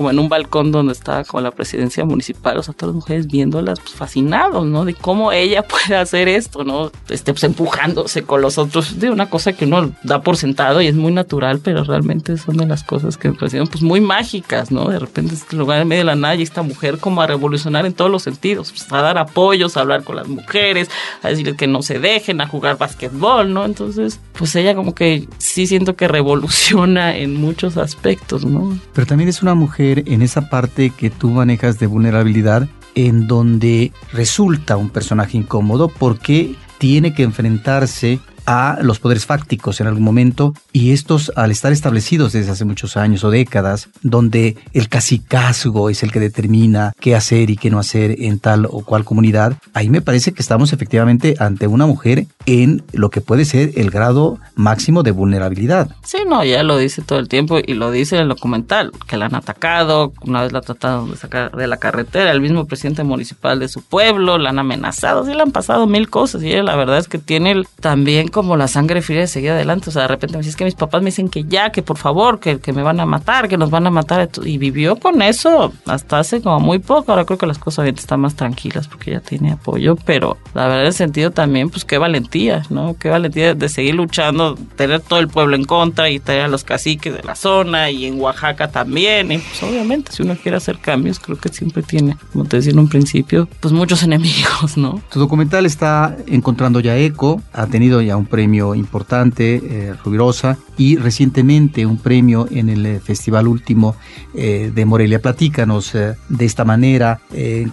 como 0.00 0.10
en 0.10 0.18
un 0.18 0.30
balcón 0.30 0.72
donde 0.72 0.94
estaba 0.94 1.24
con 1.24 1.42
la 1.42 1.50
presidencia 1.50 2.06
municipal, 2.06 2.56
o 2.56 2.62
sea, 2.62 2.72
todas 2.72 2.94
las 2.94 3.02
mujeres 3.02 3.26
viéndolas 3.26 3.80
pues, 3.80 3.92
fascinados, 3.92 4.64
¿no? 4.64 4.86
De 4.86 4.94
cómo 4.94 5.30
ella 5.30 5.62
puede 5.68 5.94
hacer 5.94 6.26
esto, 6.26 6.64
¿no? 6.64 6.90
Este, 7.10 7.34
pues 7.34 7.44
empujándose 7.44 8.22
con 8.22 8.40
los 8.40 8.56
otros, 8.56 8.98
de 8.98 9.10
una 9.10 9.28
cosa 9.28 9.52
que 9.52 9.66
uno 9.66 9.92
da 10.02 10.22
por 10.22 10.38
sentado 10.38 10.80
y 10.80 10.86
es 10.86 10.94
muy 10.94 11.12
natural, 11.12 11.60
pero 11.62 11.84
realmente 11.84 12.38
son 12.38 12.56
de 12.56 12.64
las 12.64 12.82
cosas 12.82 13.18
que 13.18 13.28
me 13.28 13.34
parecieron 13.34 13.68
pues 13.68 13.82
muy 13.82 14.00
mágicas, 14.00 14.70
¿no? 14.70 14.88
De 14.88 14.98
repente 14.98 15.34
este 15.34 15.54
lugar 15.54 15.82
en 15.82 15.88
medio 15.88 16.00
de 16.00 16.06
la 16.06 16.14
nada 16.14 16.34
y 16.34 16.44
esta 16.44 16.62
mujer 16.62 16.96
como 16.96 17.20
a 17.20 17.26
revolucionar 17.26 17.84
en 17.84 17.92
todos 17.92 18.10
los 18.10 18.22
sentidos, 18.22 18.70
pues, 18.70 18.90
a 18.90 19.02
dar 19.02 19.18
apoyos, 19.18 19.76
a 19.76 19.80
hablar 19.80 20.02
con 20.02 20.16
las 20.16 20.28
mujeres, 20.28 20.88
a 21.22 21.28
decirles 21.28 21.56
que 21.56 21.66
no 21.66 21.82
se 21.82 21.98
dejen, 21.98 22.40
a 22.40 22.46
jugar 22.46 22.78
básquetbol, 22.78 23.52
¿no? 23.52 23.66
Entonces, 23.66 24.18
pues 24.32 24.56
ella 24.56 24.74
como 24.74 24.94
que 24.94 25.28
sí 25.36 25.66
siento 25.66 25.94
que 25.94 26.08
revoluciona 26.08 27.18
en 27.18 27.34
muchos 27.34 27.76
aspectos, 27.76 28.46
¿no? 28.46 28.80
Pero 28.94 29.06
también 29.06 29.28
es 29.28 29.42
una 29.42 29.54
mujer 29.54 29.89
en 29.98 30.22
esa 30.22 30.48
parte 30.48 30.90
que 30.90 31.10
tú 31.10 31.30
manejas 31.30 31.78
de 31.78 31.86
vulnerabilidad, 31.86 32.68
en 32.94 33.26
donde 33.26 33.92
resulta 34.12 34.76
un 34.76 34.90
personaje 34.90 35.36
incómodo 35.36 35.88
porque 35.88 36.54
tiene 36.78 37.12
que 37.12 37.22
enfrentarse 37.22 38.20
a 38.46 38.78
los 38.82 38.98
poderes 38.98 39.26
fácticos 39.26 39.80
en 39.80 39.86
algún 39.86 40.02
momento 40.02 40.54
y 40.72 40.92
estos 40.92 41.30
al 41.36 41.50
estar 41.50 41.72
establecidos 41.72 42.32
desde 42.32 42.50
hace 42.50 42.64
muchos 42.64 42.96
años 42.96 43.22
o 43.22 43.30
décadas, 43.30 43.88
donde 44.02 44.56
el 44.72 44.88
cacicazgo 44.88 45.90
es 45.90 46.02
el 46.02 46.10
que 46.10 46.20
determina 46.20 46.92
qué 46.98 47.14
hacer 47.14 47.50
y 47.50 47.56
qué 47.56 47.70
no 47.70 47.78
hacer 47.78 48.16
en 48.18 48.38
tal 48.38 48.66
o 48.66 48.82
cual 48.84 49.04
comunidad, 49.04 49.56
ahí 49.74 49.88
me 49.88 50.00
parece 50.00 50.32
que 50.32 50.42
estamos 50.42 50.72
efectivamente 50.72 51.36
ante 51.38 51.66
una 51.66 51.86
mujer 51.86 52.26
en 52.50 52.82
lo 52.92 53.10
que 53.10 53.20
puede 53.20 53.44
ser 53.44 53.70
el 53.76 53.90
grado 53.90 54.38
máximo 54.56 55.04
de 55.04 55.12
vulnerabilidad. 55.12 55.90
Sí, 56.02 56.18
no, 56.26 56.42
ya 56.42 56.64
lo 56.64 56.76
dice 56.78 57.00
todo 57.00 57.20
el 57.20 57.28
tiempo 57.28 57.58
y 57.64 57.74
lo 57.74 57.92
dice 57.92 58.16
en 58.16 58.22
el 58.22 58.28
documental, 58.28 58.90
que 59.06 59.16
la 59.16 59.26
han 59.26 59.36
atacado, 59.36 60.12
una 60.22 60.42
vez 60.42 60.52
la 60.52 60.60
trataron 60.60 61.12
de 61.12 61.16
sacar 61.16 61.52
de 61.52 61.68
la 61.68 61.76
carretera, 61.76 62.32
el 62.32 62.40
mismo 62.40 62.66
presidente 62.66 63.04
municipal 63.04 63.60
de 63.60 63.68
su 63.68 63.82
pueblo, 63.82 64.36
la 64.36 64.50
han 64.50 64.58
amenazado, 64.58 65.24
sí 65.24 65.32
le 65.32 65.42
han 65.42 65.52
pasado 65.52 65.86
mil 65.86 66.10
cosas 66.10 66.42
y 66.42 66.48
ella 66.48 66.64
la 66.64 66.74
verdad 66.74 66.98
es 66.98 67.06
que 67.06 67.18
tiene 67.18 67.62
también 67.80 68.26
como 68.26 68.56
la 68.56 68.66
sangre 68.66 69.00
fría 69.00 69.20
de 69.20 69.26
seguir 69.28 69.52
adelante, 69.52 69.90
o 69.90 69.92
sea, 69.92 70.02
de 70.02 70.08
repente 70.08 70.36
me 70.36 70.40
dice, 70.40 70.50
es 70.50 70.56
que 70.56 70.64
mis 70.64 70.74
papás 70.74 71.02
me 71.02 71.06
dicen 71.06 71.28
que 71.28 71.44
ya, 71.44 71.70
que 71.70 71.82
por 71.82 71.98
favor, 71.98 72.40
que, 72.40 72.58
que 72.58 72.72
me 72.72 72.82
van 72.82 72.98
a 72.98 73.06
matar, 73.06 73.48
que 73.48 73.56
nos 73.56 73.70
van 73.70 73.86
a 73.86 73.90
matar 73.90 74.28
y 74.44 74.58
vivió 74.58 74.96
con 74.96 75.22
eso 75.22 75.72
hasta 75.86 76.18
hace 76.18 76.42
como 76.42 76.58
muy 76.58 76.80
poco, 76.80 77.12
ahora 77.12 77.24
creo 77.24 77.38
que 77.38 77.46
las 77.46 77.58
cosas 77.58 77.86
están 77.86 78.20
más 78.20 78.34
tranquilas 78.34 78.88
porque 78.88 79.12
ya 79.12 79.20
tiene 79.20 79.52
apoyo, 79.52 79.96
pero 80.04 80.36
la 80.54 80.66
verdad 80.66 80.86
en 80.86 80.92
sentido 80.92 81.30
también, 81.30 81.70
pues 81.70 81.84
qué 81.84 81.98
valentía, 81.98 82.39
¿no? 82.70 82.96
Qué 82.98 83.08
valentía 83.08 83.54
de 83.54 83.68
seguir 83.68 83.94
luchando, 83.94 84.56
tener 84.76 85.00
todo 85.00 85.18
el 85.18 85.28
pueblo 85.28 85.56
en 85.56 85.64
contra 85.64 86.08
y 86.10 86.18
tener 86.18 86.42
a 86.42 86.48
los 86.48 86.64
caciques 86.64 87.14
de 87.14 87.22
la 87.22 87.34
zona 87.34 87.90
y 87.90 88.06
en 88.06 88.20
Oaxaca 88.20 88.70
también, 88.70 89.32
y 89.32 89.38
pues 89.38 89.62
obviamente 89.62 90.12
si 90.12 90.22
uno 90.22 90.36
quiere 90.36 90.56
hacer 90.56 90.78
cambios, 90.78 91.18
creo 91.18 91.36
que 91.38 91.48
siempre 91.50 91.82
tiene, 91.82 92.16
como 92.32 92.44
te 92.44 92.56
decía 92.56 92.72
en 92.72 92.78
un 92.78 92.88
principio, 92.88 93.48
pues 93.60 93.72
muchos 93.72 94.02
enemigos, 94.10 94.76
¿no? 94.76 95.02
Tu 95.12 95.18
documental 95.18 95.66
está 95.66 96.16
encontrando 96.26 96.80
ya 96.80 96.96
eco, 96.96 97.42
ha 97.52 97.66
tenido 97.66 98.00
ya 98.00 98.16
un 98.16 98.26
premio 98.26 98.74
importante, 98.74 99.60
eh, 99.62 99.94
Rubirosa, 100.04 100.58
y 100.80 100.96
recientemente 100.96 101.84
un 101.84 101.98
premio 101.98 102.48
en 102.50 102.70
el 102.70 102.86
eh, 102.86 103.00
Festival 103.00 103.46
Último 103.46 103.96
eh, 104.34 104.72
de 104.74 104.84
Morelia. 104.86 105.20
Platícanos 105.20 105.94
eh, 105.94 106.14
de 106.30 106.44
esta 106.46 106.64
manera, 106.64 107.20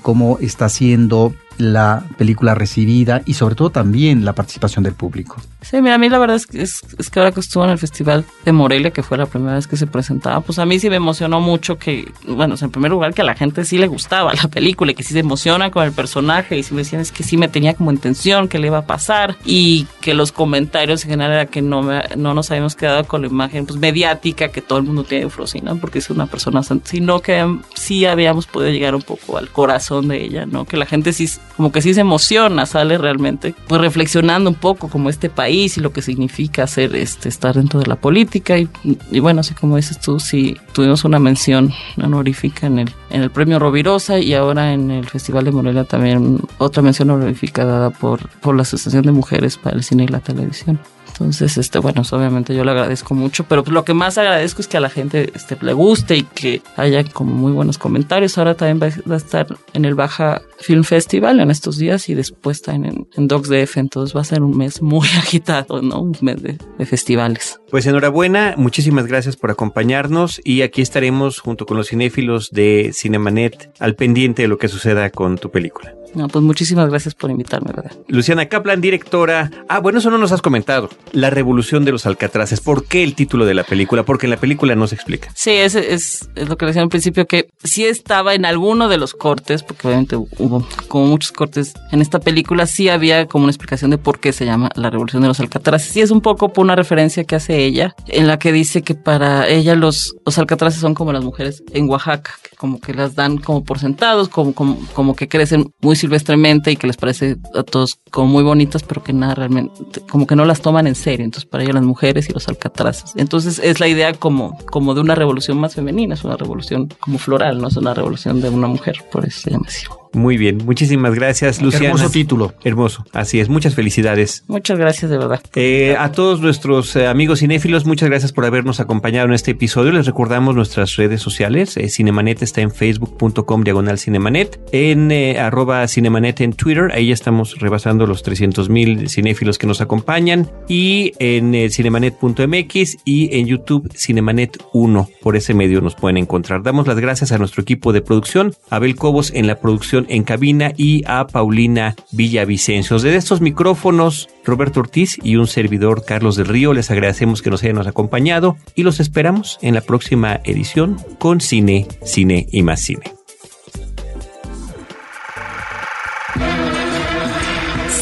cómo 0.02 0.38
está 0.42 0.68
siendo 0.68 1.34
la 1.58 2.04
película 2.18 2.56
recibida 2.56 3.22
y 3.26 3.34
sobre 3.34 3.56
todo 3.56 3.70
también 3.70 4.26
la 4.26 4.34
participación 4.34 4.84
del 4.84 4.94
público. 4.94 5.38
Sí, 5.62 5.82
mira, 5.82 5.96
a 5.96 5.98
mí 5.98 6.08
la 6.08 6.20
verdad 6.20 6.38
es 6.38 6.46
que, 6.46 6.62
es, 6.62 6.82
que 7.12 7.20
ahora 7.20 7.32
que 7.32 7.40
estuvo 7.40 7.64
en 7.64 7.72
el 7.72 7.78
Festival 7.78 8.26
de 8.46 8.52
Morelia, 8.52 8.92
que 8.92 9.04
fue 9.04 9.18
la 9.18 9.26
primera 9.26 9.56
vez 9.56 9.68
que 9.68 9.76
se 9.76 9.88
presentaba, 9.88 10.40
pues 10.42 10.60
a 10.60 10.66
mí 10.66 10.80
sí 10.80 10.90
me 10.90 10.96
emocionó 10.96 11.42
mucho 11.42 11.78
que, 11.78 12.12
bueno, 12.28 12.56
en 12.60 12.72
primer 12.72 12.92
lugar 12.92 13.14
que 13.14 13.22
a 13.22 13.26
la 13.26 13.36
gente 13.36 13.66
sí 13.66 13.78
le 13.78 13.88
gustaba 13.88 14.34
la 14.34 14.48
película 14.48 14.92
y 14.92 14.96
que 14.96 15.04
sí 15.04 15.14
se 15.14 15.20
emociona 15.20 15.72
con 15.72 15.84
el 15.84 15.92
personaje 15.92 16.58
y 16.58 16.64
sí 16.64 16.74
me 16.74 16.82
decían 16.82 17.02
es 17.02 17.12
que 17.12 17.24
sí 17.24 17.38
me 17.38 17.48
tenía 17.48 17.74
como 17.74 17.92
intención 17.92 18.48
que 18.48 18.60
le 18.60 18.68
iba 18.68 18.80
a 18.80 18.86
pasar 18.86 19.36
y 19.46 19.88
que 20.02 20.14
los 20.14 20.32
comentarios 20.32 21.04
en 21.04 21.12
general 21.12 21.34
era 21.34 21.46
que 21.48 21.62
no, 21.62 21.82
no 22.16 22.34
nos 22.34 22.52
habíamos 22.52 22.76
quedado 22.76 23.06
con 23.06 23.22
la 23.22 23.28
imagen 23.28 23.66
pues 23.66 23.80
mediática 23.80 24.50
que 24.50 24.62
todo 24.62 24.80
el 24.80 24.86
mundo 24.86 25.04
tiene 25.04 25.26
de 25.26 25.30
Frosina 25.30 25.76
porque 25.76 26.00
es 26.00 26.10
una 26.10 26.28
persona 26.28 26.62
sino 26.84 27.20
que 27.22 27.60
sí 27.76 28.06
habíamos 28.06 28.48
podido 28.48 28.72
llegar 28.72 28.96
un 28.96 29.02
poco 29.02 29.38
al 29.38 29.50
corazón 29.50 30.08
de 30.08 30.24
ella, 30.24 30.46
¿no? 30.46 30.66
Que 30.66 30.78
la 30.78 30.86
gente 30.86 31.14
sí 31.14 31.28
como 31.56 31.72
que 31.72 31.82
sí 31.82 31.94
se 31.94 32.02
emociona, 32.02 32.66
sale 32.66 32.98
realmente, 32.98 33.56
pues 33.68 33.82
reflexionando 33.82 34.50
un 34.50 34.56
poco 34.56 34.90
como 34.90 35.10
este 35.10 35.30
país 35.30 35.78
y 35.78 35.82
lo 35.82 35.92
que 35.92 36.02
significa 36.02 36.64
hacer, 36.64 36.96
este, 36.96 37.30
estar 37.30 37.56
dentro 37.56 37.80
de 37.80 37.88
la 37.88 37.96
política 37.96 38.58
y, 38.58 39.20
bueno, 39.20 39.40
así 39.40 39.54
como 39.54 39.76
dices 39.76 40.00
tú, 40.00 40.20
sí 40.20 40.56
tuvimos 40.74 41.04
una 41.04 41.20
mención 41.20 41.74
honorífica 42.02 42.68
en 42.68 42.80
el, 42.80 42.92
en 43.10 43.24
el 43.24 43.32
premio 43.32 43.60
Rovirosa 43.60 44.20
y 44.20 44.34
ahora 44.34 44.74
en 44.74 44.92
el 44.92 45.08
Festival 45.08 45.46
de 45.46 45.52
Morelia 45.52 45.84
también 45.84 46.40
otra 46.60 46.84
mención 46.84 47.10
honorífica 47.10 47.66
dada 47.66 47.90
por, 47.90 48.30
por 48.40 48.56
la 48.56 48.62
Asociación 48.62 49.04
de 49.04 49.12
Mujeres 49.12 49.58
para 49.58 49.76
el 49.76 49.84
Cine 49.84 50.04
y 50.04 50.08
la 50.08 50.20
Televisión. 50.20 50.80
Entonces, 51.20 51.58
este, 51.58 51.80
bueno, 51.80 52.04
obviamente 52.12 52.56
yo 52.56 52.64
le 52.64 52.72
agradezco 52.72 53.16
mucho, 53.16 53.46
pero 53.46 53.64
lo 53.66 53.84
que 53.84 53.94
más 53.94 54.18
agradezco 54.18 54.62
es 54.62 54.68
que 54.68 54.78
a 54.78 54.80
la 54.80 54.90
gente 54.90 55.32
este, 55.34 55.58
le 55.62 55.74
guste 55.74 56.18
y 56.18 56.24
que 56.24 56.62
haya 56.76 57.04
como 57.04 57.34
muy 57.34 57.52
buenos 57.52 57.78
comentarios. 57.78 58.38
Ahora 58.38 58.54
también 58.54 58.80
va, 58.80 59.14
a 59.14 59.18
estar 59.18 59.48
en 59.74 59.86
el 59.86 59.96
Baja 59.96 60.42
Film 60.60 60.84
Festival 60.84 61.40
en 61.40 61.50
estos 61.50 61.78
días 61.78 62.08
y 62.10 62.14
después 62.14 62.58
está 62.58 62.76
en, 62.76 63.08
en 63.16 63.28
Docs 63.28 63.50
DF, 63.50 63.78
entonces 63.78 64.16
va 64.16 64.22
a 64.22 64.26
ser 64.26 64.44
un 64.44 64.56
mes 64.56 64.82
muy 64.82 65.08
agitado, 65.18 65.82
¿no? 65.82 66.02
Un 66.02 66.16
mes 66.22 66.42
de, 66.42 66.58
de 66.78 66.86
festivales. 66.86 67.60
Pues 67.72 67.86
enhorabuena, 67.88 68.54
muchísimas 68.58 69.08
gracias 69.08 69.36
por 69.36 69.50
acompañarnos 69.50 70.40
y 70.44 70.62
aquí 70.62 70.82
estaremos 70.82 71.40
junto 71.40 71.66
con 71.66 71.78
los 71.78 71.90
cinéfilos 71.90 72.52
de 72.52 72.92
Cinemanet 72.94 73.72
al 73.80 73.96
pendiente 73.96 74.44
de 74.44 74.48
lo 74.48 74.58
que 74.58 74.68
suceda 74.68 75.10
con 75.10 75.38
tu 75.38 75.50
película. 75.50 75.96
No, 76.14 76.28
pues 76.28 76.44
muchísimas 76.44 76.90
gracias 76.90 77.16
por 77.16 77.30
invitarme, 77.30 77.72
¿verdad? 77.76 77.92
Luciana 78.08 78.48
Kaplan, 78.48 78.82
directora. 78.82 79.52
Ah, 79.70 79.80
bueno, 79.80 80.00
eso 80.00 80.10
no 80.10 80.18
nos 80.18 80.32
has 80.32 80.42
comentado. 80.42 80.90
La 81.12 81.30
revolución 81.30 81.86
de 81.86 81.92
los 81.92 82.06
alcatraces. 82.06 82.62
¿Por 82.62 82.86
qué 82.86 83.04
el 83.04 83.16
título 83.16 83.46
de 83.46 83.54
la 83.54 83.64
película? 83.64 84.04
Porque 84.04 84.26
en 84.26 84.32
la 84.32 84.38
película 84.38 84.76
no 84.76 84.88
se 84.88 84.96
explica. 84.96 85.30
Sí, 85.36 85.52
es, 85.52 85.76
es, 85.76 86.30
es 86.36 86.50
lo 86.50 86.58
que 86.58 86.66
decía 86.66 86.82
al 86.82 86.90
principio, 86.90 87.26
que 87.26 87.50
sí 87.64 87.86
estaba 87.86 88.34
en 88.34 88.46
alguno 88.46 88.90
de 88.90 88.98
los 88.98 89.14
cortes, 89.14 89.64
porque 89.64 89.88
obviamente 89.88 90.16
hubo 90.16 90.66
como 90.88 91.08
muchos 91.08 91.32
cortes 91.32 91.74
en 91.92 92.02
esta 92.02 92.20
película, 92.20 92.66
sí 92.66 92.90
había 92.90 93.28
como 93.28 93.44
una 93.44 93.52
explicación 93.52 93.92
de 93.92 93.98
por 93.98 94.20
qué 94.20 94.34
se 94.34 94.46
llama 94.46 94.70
la 94.76 94.90
revolución 94.90 95.22
de 95.22 95.28
los 95.28 95.40
alcatraces. 95.40 95.92
Sí 95.92 96.02
es 96.02 96.12
un 96.12 96.22
poco 96.22 96.54
por 96.54 96.64
una 96.64 96.76
referencia 96.76 97.24
que 97.24 97.36
hace 97.36 97.64
ella, 97.64 97.96
en 98.08 98.28
la 98.28 98.40
que 98.40 98.52
dice 98.52 98.82
que 98.82 98.96
para 98.96 99.48
ella 99.48 99.76
los, 99.76 100.16
los 100.26 100.38
alcatraces 100.38 100.80
son 100.80 100.94
como 100.94 101.14
las 101.14 101.24
mujeres 101.24 101.64
en 101.74 101.90
Oaxaca, 101.90 102.32
que 102.42 102.56
como 102.56 102.80
que 102.80 102.94
las 102.94 103.16
dan 103.16 103.38
como 103.38 103.64
por 103.64 103.80
sentados, 103.80 104.30
como, 104.30 104.54
como, 104.54 104.80
como 104.94 105.16
que 105.16 105.28
crecen 105.28 105.74
muy 105.82 105.96
silvestremente 105.98 106.72
y 106.72 106.76
que 106.76 106.88
les 106.88 106.98
parece 106.98 107.38
a 107.56 107.64
todos 107.64 107.98
como 108.12 108.28
muy 108.28 108.44
bonitas, 108.44 108.84
pero 108.84 109.04
que 109.04 109.14
nada 109.14 109.36
realmente, 109.36 110.02
como 110.10 110.26
que 110.28 110.36
no 110.36 110.46
las 110.46 110.62
toman 110.62 110.88
en 110.88 110.96
serio. 110.96 111.26
Entonces, 111.26 111.50
para 111.50 111.64
ellos 111.64 111.76
las 111.76 111.84
mujeres 111.84 112.30
y 112.30 112.34
los 112.34 112.48
alcatraces. 112.48 113.14
Entonces, 113.16 113.60
es 113.60 113.80
la 113.80 113.88
idea 113.88 114.14
como, 114.14 114.58
como 114.72 114.94
de 114.94 115.02
una 115.02 115.16
revolución 115.16 115.60
más 115.60 115.76
femenina, 115.76 116.14
es 116.16 116.24
una 116.24 116.38
revolución 116.38 116.90
como 117.00 117.18
floral, 117.18 117.60
no 117.60 117.68
es 117.68 117.78
una 117.78 117.94
revolución 117.94 118.42
de 118.42 118.50
una 118.50 118.68
mujer, 118.68 119.04
por 119.12 119.26
eso 119.26 119.42
se 119.42 119.52
llama 119.52 119.66
así. 119.68 119.86
Muy 120.14 120.38
bien, 120.38 120.58
muchísimas 120.66 121.14
gracias, 121.14 121.62
Luciana. 121.62 121.88
Hermoso 121.88 122.10
título. 122.10 122.54
Hermoso, 122.64 123.06
así 123.14 123.40
es. 123.40 123.50
Muchas 123.50 123.76
felicidades. 123.76 124.44
Muchas 124.48 124.78
gracias, 124.78 125.12
de 125.12 125.18
verdad. 125.18 125.42
Eh, 125.56 125.96
a 125.98 126.12
todos 126.12 126.42
nuestros 126.42 126.96
eh, 126.96 127.08
amigos 127.08 127.40
cinéfilos, 127.40 127.86
muchas 127.86 128.10
gracias 128.10 128.32
por 128.32 128.46
habernos 128.46 128.80
acompañado 128.80 129.28
en 129.28 129.34
este 129.34 129.52
episodio. 129.52 129.92
Les 129.92 130.06
recordamos 130.06 130.56
nuestras 130.56 130.96
redes 130.96 131.22
sociales. 131.22 131.78
Eh, 131.78 131.90
Cinemanet 131.90 132.42
está 132.42 132.62
en 132.62 132.72
facebook.com 132.72 133.64
diagonal 133.64 134.00
cinemanet, 134.00 134.60
en 134.72 135.12
arroba 135.38 135.88
cinemanet 135.88 136.42
en 136.42 136.54
Twitter. 136.54 136.92
Ahí 136.94 137.08
ya 137.08 137.14
estamos 137.14 137.60
rebasando 137.60 138.06
los 138.06 138.24
300 138.24 138.70
mil 138.70 139.10
cinéfilos 139.10 139.58
que 139.58 139.68
nos 139.68 139.82
acompañan. 139.82 140.50
Y 140.68 141.14
en 141.20 141.70
cinemanet.mx 141.70 142.98
y 143.06 143.38
en 143.38 143.48
YouTube 143.48 143.92
Cinemanet 143.96 144.58
1. 144.74 145.10
Por 145.22 145.36
ese 145.36 145.54
medio 145.54 145.82
nos 145.82 145.96
pueden 145.96 146.18
encontrar. 146.18 146.64
Damos 146.64 146.88
las 146.88 147.00
gracias 147.00 147.32
a 147.32 147.38
nuestro 147.38 147.62
equipo 147.62 147.94
de 147.94 148.02
producción, 148.02 148.54
Abel 148.70 148.96
Cobos 148.96 149.32
en 149.34 149.48
la 149.48 149.60
producción 149.60 149.97
en 150.10 150.24
cabina 150.24 150.74
y 150.78 151.04
a 151.08 151.28
Paulina 151.28 151.96
Villavicencio. 152.12 153.00
De 153.00 153.16
estos 153.16 153.42
micrófonos, 153.42 154.30
Roberto 154.46 154.80
Ortiz 154.80 155.18
y 155.24 155.36
un 155.36 155.48
servidor 155.48 156.06
Carlos 156.06 156.36
del 156.36 156.48
Río, 156.48 156.74
les 156.74 156.92
agradecemos 156.92 157.42
que 157.42 157.50
nos 157.50 157.64
hayan 157.64 157.78
acompañado 157.86 158.58
y 158.76 158.84
los 158.84 159.00
esperamos 159.00 159.58
en 159.62 159.74
la 159.74 159.82
próxima 159.82 160.40
edición 160.44 160.98
con 161.20 161.42
Cine, 161.42 161.88
Cine 162.04 162.48
y 162.52 162.64
más 162.64 162.82
Cine. 162.82 163.04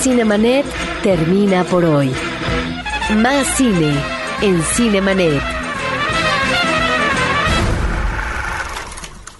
Cinemanet 0.01 0.65
termina 1.01 1.63
por 1.63 1.83
hoy. 1.83 2.11
Más 3.17 3.47
cine 3.57 3.93
en 4.41 4.61
Cinemanet. 4.61 5.54